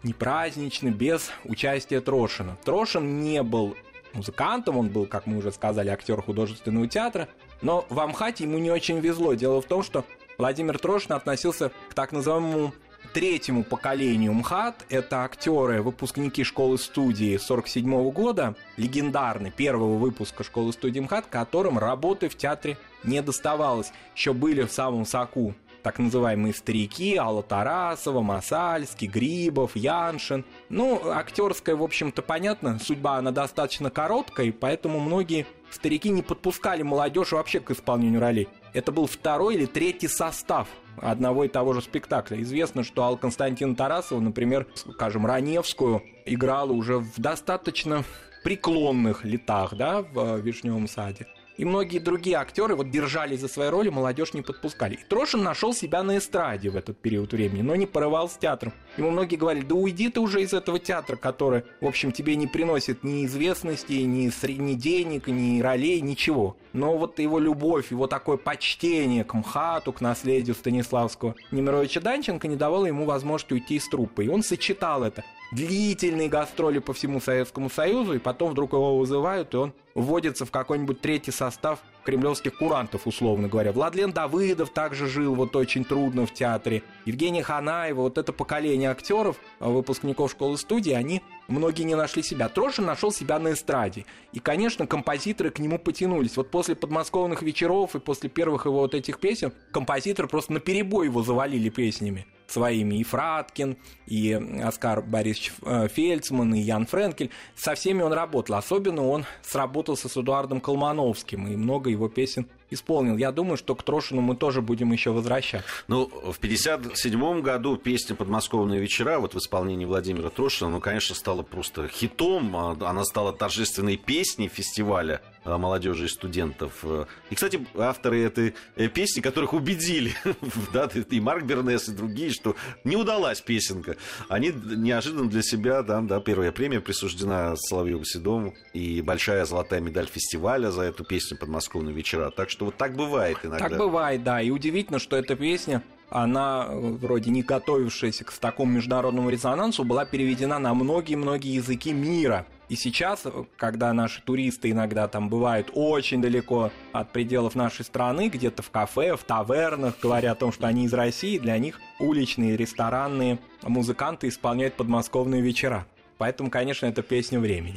ни 0.03 0.13
праздничный, 0.13 0.91
без 0.91 1.31
участия 1.45 2.01
Трошина. 2.01 2.57
Трошин 2.63 3.21
не 3.21 3.43
был 3.43 3.75
музыкантом, 4.13 4.77
он 4.77 4.89
был, 4.89 5.05
как 5.05 5.27
мы 5.27 5.37
уже 5.37 5.51
сказали, 5.51 5.89
актер 5.89 6.21
художественного 6.21 6.87
театра, 6.87 7.27
но 7.61 7.85
в 7.89 7.99
Амхате 7.99 8.43
ему 8.43 8.57
не 8.57 8.71
очень 8.71 8.99
везло. 8.99 9.33
Дело 9.33 9.61
в 9.61 9.65
том, 9.65 9.83
что 9.83 10.05
Владимир 10.37 10.77
Трошин 10.79 11.13
относился 11.13 11.71
к 11.89 11.93
так 11.93 12.11
называемому 12.11 12.73
третьему 13.13 13.63
поколению 13.63 14.33
МХАТ. 14.33 14.85
Это 14.89 15.23
актеры, 15.23 15.81
выпускники 15.81 16.43
школы-студии 16.43 17.37
47 17.37 18.11
года, 18.11 18.55
легендарный 18.75 19.51
первого 19.51 19.97
выпуска 19.97 20.43
школы-студии 20.43 20.99
МХАТ, 20.99 21.27
которым 21.27 21.77
работы 21.77 22.27
в 22.27 22.35
театре 22.35 22.77
не 23.03 23.21
доставалось. 23.21 23.93
Еще 24.15 24.33
были 24.33 24.63
в 24.63 24.71
самом 24.71 25.05
соку 25.05 25.53
так 25.83 25.99
называемые 25.99 26.53
старики, 26.53 27.17
Алла 27.17 27.43
Тарасова, 27.43 28.21
Масальский, 28.21 29.07
Грибов, 29.07 29.75
Яншин. 29.75 30.45
Ну, 30.69 31.11
актерская, 31.11 31.75
в 31.75 31.83
общем-то, 31.83 32.21
понятно, 32.21 32.79
судьба, 32.79 33.17
она 33.17 33.31
достаточно 33.31 33.89
короткая, 33.89 34.53
поэтому 34.53 34.99
многие 35.01 35.45
старики 35.73 36.09
не 36.09 36.21
подпускали 36.21 36.83
молодежь 36.83 37.31
вообще 37.31 37.59
к 37.59 37.71
исполнению 37.71 38.21
ролей. 38.21 38.47
Это 38.73 38.91
был 38.91 39.07
второй 39.07 39.55
или 39.55 39.65
третий 39.65 40.07
состав 40.07 40.67
одного 40.97 41.43
и 41.45 41.47
того 41.47 41.73
же 41.73 41.81
спектакля. 41.81 42.41
Известно, 42.41 42.83
что 42.83 43.03
Алла 43.03 43.17
Константина 43.17 43.75
Тарасова, 43.75 44.19
например, 44.19 44.67
скажем, 44.75 45.25
Раневскую 45.25 46.03
играла 46.25 46.71
уже 46.71 46.99
в 46.99 47.19
достаточно 47.19 48.03
преклонных 48.43 49.23
летах, 49.23 49.75
да, 49.75 50.01
в 50.01 50.39
«Вишневом 50.39 50.87
саде» 50.87 51.27
и 51.57 51.65
многие 51.65 51.99
другие 51.99 52.37
актеры 52.37 52.75
вот 52.75 52.89
держались 52.89 53.41
за 53.41 53.47
свои 53.47 53.69
роли, 53.69 53.89
молодежь 53.89 54.33
не 54.33 54.41
подпускали. 54.41 54.95
И 54.95 55.03
Трошин 55.07 55.43
нашел 55.43 55.73
себя 55.73 56.03
на 56.03 56.17
эстраде 56.17 56.69
в 56.69 56.75
этот 56.75 56.97
период 56.97 57.33
времени, 57.33 57.61
но 57.61 57.75
не 57.75 57.85
порывал 57.85 58.29
с 58.29 58.37
театром. 58.37 58.73
Ему 58.97 59.11
многие 59.11 59.35
говорили, 59.35 59.65
да 59.65 59.75
уйди 59.75 60.09
ты 60.09 60.19
уже 60.19 60.41
из 60.41 60.53
этого 60.53 60.79
театра, 60.79 61.15
который, 61.15 61.63
в 61.81 61.85
общем, 61.85 62.11
тебе 62.11 62.35
не 62.35 62.47
приносит 62.47 63.03
ни 63.03 63.25
известности, 63.25 63.93
ни, 63.93 64.31
ни 64.61 64.73
денег, 64.73 65.27
ни 65.27 65.61
ролей, 65.61 66.01
ничего. 66.01 66.57
Но 66.73 66.97
вот 66.97 67.19
его 67.19 67.39
любовь, 67.39 67.91
его 67.91 68.07
такое 68.07 68.37
почтение 68.37 69.23
к 69.23 69.33
МХАТу, 69.33 69.93
к 69.93 70.01
наследию 70.01 70.55
Станиславского 70.55 71.35
Немировича 71.51 72.01
Данченко 72.01 72.47
не 72.47 72.55
давало 72.55 72.87
ему 72.87 73.05
возможности 73.05 73.53
уйти 73.53 73.75
из 73.75 73.87
труппы. 73.87 74.25
И 74.25 74.29
он 74.29 74.43
сочетал 74.43 75.03
это 75.03 75.23
длительные 75.53 76.29
гастроли 76.29 76.79
по 76.79 76.93
всему 76.93 77.21
Советскому 77.21 77.69
Союзу, 77.69 78.13
и 78.13 78.19
потом 78.19 78.51
вдруг 78.51 78.73
его 78.73 78.97
вызывают, 78.97 79.53
и 79.53 79.57
он 79.57 79.73
вводится 79.93 80.45
в 80.45 80.51
какой-нибудь 80.51 81.01
третий 81.01 81.31
состав 81.31 81.79
кремлевских 82.03 82.57
курантов, 82.57 83.07
условно 83.07 83.47
говоря. 83.47 83.71
Владлен 83.71 84.11
Давыдов 84.11 84.71
также 84.71 85.07
жил 85.07 85.35
вот 85.35 85.55
очень 85.55 85.85
трудно 85.85 86.25
в 86.25 86.33
театре. 86.33 86.83
Евгения 87.05 87.43
Ханаева, 87.43 88.01
вот 88.01 88.17
это 88.17 88.33
поколение 88.33 88.89
актеров, 88.89 89.37
а, 89.59 89.69
выпускников 89.69 90.31
школы-студии, 90.31 90.91
они 90.91 91.21
многие 91.47 91.83
не 91.83 91.95
нашли 91.95 92.23
себя. 92.23 92.49
Трошин 92.49 92.85
нашел 92.85 93.11
себя 93.11 93.39
на 93.39 93.53
эстраде. 93.53 94.05
И, 94.33 94.39
конечно, 94.39 94.87
композиторы 94.87 95.51
к 95.51 95.59
нему 95.59 95.77
потянулись. 95.77 96.35
Вот 96.35 96.49
после 96.51 96.75
подмосковных 96.75 97.41
вечеров 97.41 97.95
и 97.95 97.99
после 97.99 98.29
первых 98.29 98.65
его 98.65 98.79
вот 98.79 98.95
этих 98.95 99.19
песен 99.19 99.53
композиторы 99.71 100.27
просто 100.27 100.53
на 100.53 100.59
перебой 100.59 101.05
его 101.05 101.23
завалили 101.23 101.69
песнями 101.69 102.25
своими 102.47 102.95
и 102.95 103.03
Фраткин, 103.03 103.77
и 104.05 104.33
Оскар 104.63 105.01
Борисович 105.01 105.53
э, 105.63 105.87
Фельдсман, 105.87 106.53
и 106.53 106.59
Ян 106.59 106.85
Френкель. 106.85 107.31
Со 107.55 107.75
всеми 107.75 108.01
он 108.01 108.13
работал. 108.13 108.55
Особенно 108.55 109.07
он 109.07 109.25
сработался 109.41 110.09
с 110.09 110.17
Эдуардом 110.17 110.61
Колмановским, 110.61 111.47
и 111.47 111.55
много 111.55 111.89
его 111.89 112.09
песен 112.09 112.47
исполнил. 112.73 113.17
Я 113.17 113.31
думаю, 113.31 113.57
что 113.57 113.75
к 113.75 113.83
Трошину 113.83 114.21
мы 114.21 114.35
тоже 114.35 114.61
будем 114.61 114.91
еще 114.91 115.11
возвращаться. 115.11 115.67
Ну, 115.87 116.05
в 116.05 116.37
57 116.39 117.41
году 117.41 117.77
песня 117.77 118.15
«Подмосковные 118.15 118.79
вечера» 118.79 119.19
вот 119.19 119.33
в 119.33 119.37
исполнении 119.37 119.85
Владимира 119.85 120.29
Трошина, 120.29 120.69
ну, 120.69 120.79
конечно, 120.79 121.15
стала 121.15 121.43
просто 121.43 121.87
хитом. 121.87 122.55
А, 122.55 122.77
Она 122.81 123.03
стала 123.03 123.33
торжественной 123.33 123.97
песней 123.97 124.47
фестиваля 124.47 125.21
а, 125.43 125.57
молодежи 125.57 126.05
и 126.05 126.07
студентов. 126.07 126.83
И, 127.29 127.35
кстати, 127.35 127.65
авторы 127.75 128.21
этой 128.21 128.55
э, 128.75 128.87
песни, 128.87 129.21
которых 129.21 129.53
убедили, 129.53 130.13
да, 130.73 130.89
и 131.09 131.19
Марк 131.19 131.43
Бернес, 131.43 131.89
и 131.89 131.91
другие, 131.91 132.31
что 132.31 132.55
не 132.83 132.95
удалась 132.95 133.41
песенка, 133.41 133.97
они 134.29 134.51
неожиданно 134.51 135.29
для 135.29 135.41
себя, 135.41 135.83
да, 135.83 136.01
да, 136.01 136.19
первая 136.19 136.51
премия 136.51 136.79
присуждена 136.79 137.55
Соловьеву 137.55 138.05
Седому 138.05 138.53
и 138.73 139.01
большая 139.01 139.45
золотая 139.45 139.79
медаль 139.79 140.07
фестиваля 140.07 140.71
за 140.71 140.83
эту 140.83 141.03
песню 141.03 141.37
«Подмосковные 141.37 141.93
вечера». 141.93 142.29
Так 142.31 142.49
что 142.49 142.62
вот 142.63 142.77
так 142.77 142.95
бывает 142.95 143.37
иногда. 143.43 143.69
Так 143.69 143.77
бывает, 143.77 144.23
да. 144.23 144.41
И 144.41 144.49
удивительно, 144.49 144.99
что 144.99 145.15
эта 145.15 145.35
песня, 145.35 145.83
она, 146.09 146.67
э, 146.69 146.79
вроде 146.79 147.31
не 147.31 147.41
готовившаяся 147.41 148.23
к 148.23 148.31
такому 148.33 148.73
международному 148.73 149.29
резонансу, 149.29 149.83
была 149.83 150.05
переведена 150.05 150.59
на 150.59 150.73
многие-многие 150.73 151.55
языки 151.55 151.91
мира. 151.91 152.45
И 152.69 152.75
сейчас, 152.75 153.21
э, 153.25 153.31
когда 153.57 153.93
наши 153.93 154.21
туристы 154.21 154.71
иногда 154.71 155.07
там 155.07 155.29
бывают 155.29 155.69
очень 155.73 156.21
далеко 156.21 156.71
от 156.91 157.11
пределов 157.11 157.55
нашей 157.55 157.85
страны, 157.85 158.29
где-то 158.29 158.61
в 158.61 158.69
кафе, 158.69 159.15
в 159.15 159.23
тавернах, 159.23 159.95
говоря 160.01 160.31
о 160.31 160.35
том, 160.35 160.51
что 160.51 160.67
они 160.67 160.85
из 160.85 160.93
России, 160.93 161.37
для 161.37 161.57
них 161.57 161.79
уличные, 161.99 162.57
ресторанные 162.57 163.39
музыканты 163.61 164.27
исполняют 164.27 164.75
подмосковные 164.75 165.41
вечера. 165.41 165.85
Поэтому, 166.23 166.49
конечно, 166.49 166.85
это 166.85 167.01
песня 167.01 167.37
времени. 167.37 167.75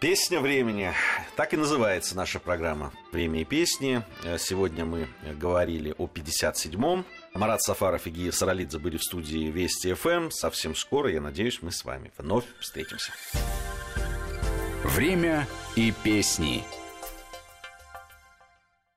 Песня 0.00 0.40
времени. 0.40 0.92
Так 1.36 1.54
и 1.54 1.56
называется 1.56 2.16
наша 2.16 2.40
программа 2.40 2.92
«Время 3.12 3.42
и 3.42 3.44
песни». 3.44 4.02
Э, 4.24 4.36
Сегодня 4.36 4.84
мы 4.84 5.06
говорили 5.38 5.94
о 5.96 6.08
57-м. 6.12 7.04
Марат 7.34 7.62
Сафаров 7.62 8.08
и 8.08 8.10
Гия 8.10 8.32
Саралидзе 8.32 8.80
были 8.80 8.96
в 8.96 9.04
студии 9.04 9.48
Вести 9.48 9.94
ФМ. 9.94 10.30
Совсем 10.32 10.74
скоро, 10.74 11.08
я 11.08 11.20
надеюсь, 11.20 11.60
мы 11.62 11.70
с 11.70 11.84
вами 11.84 12.10
вновь 12.18 12.46
встретимся. 12.58 13.12
Время 14.82 15.46
и 15.76 15.92
песни. 16.02 16.64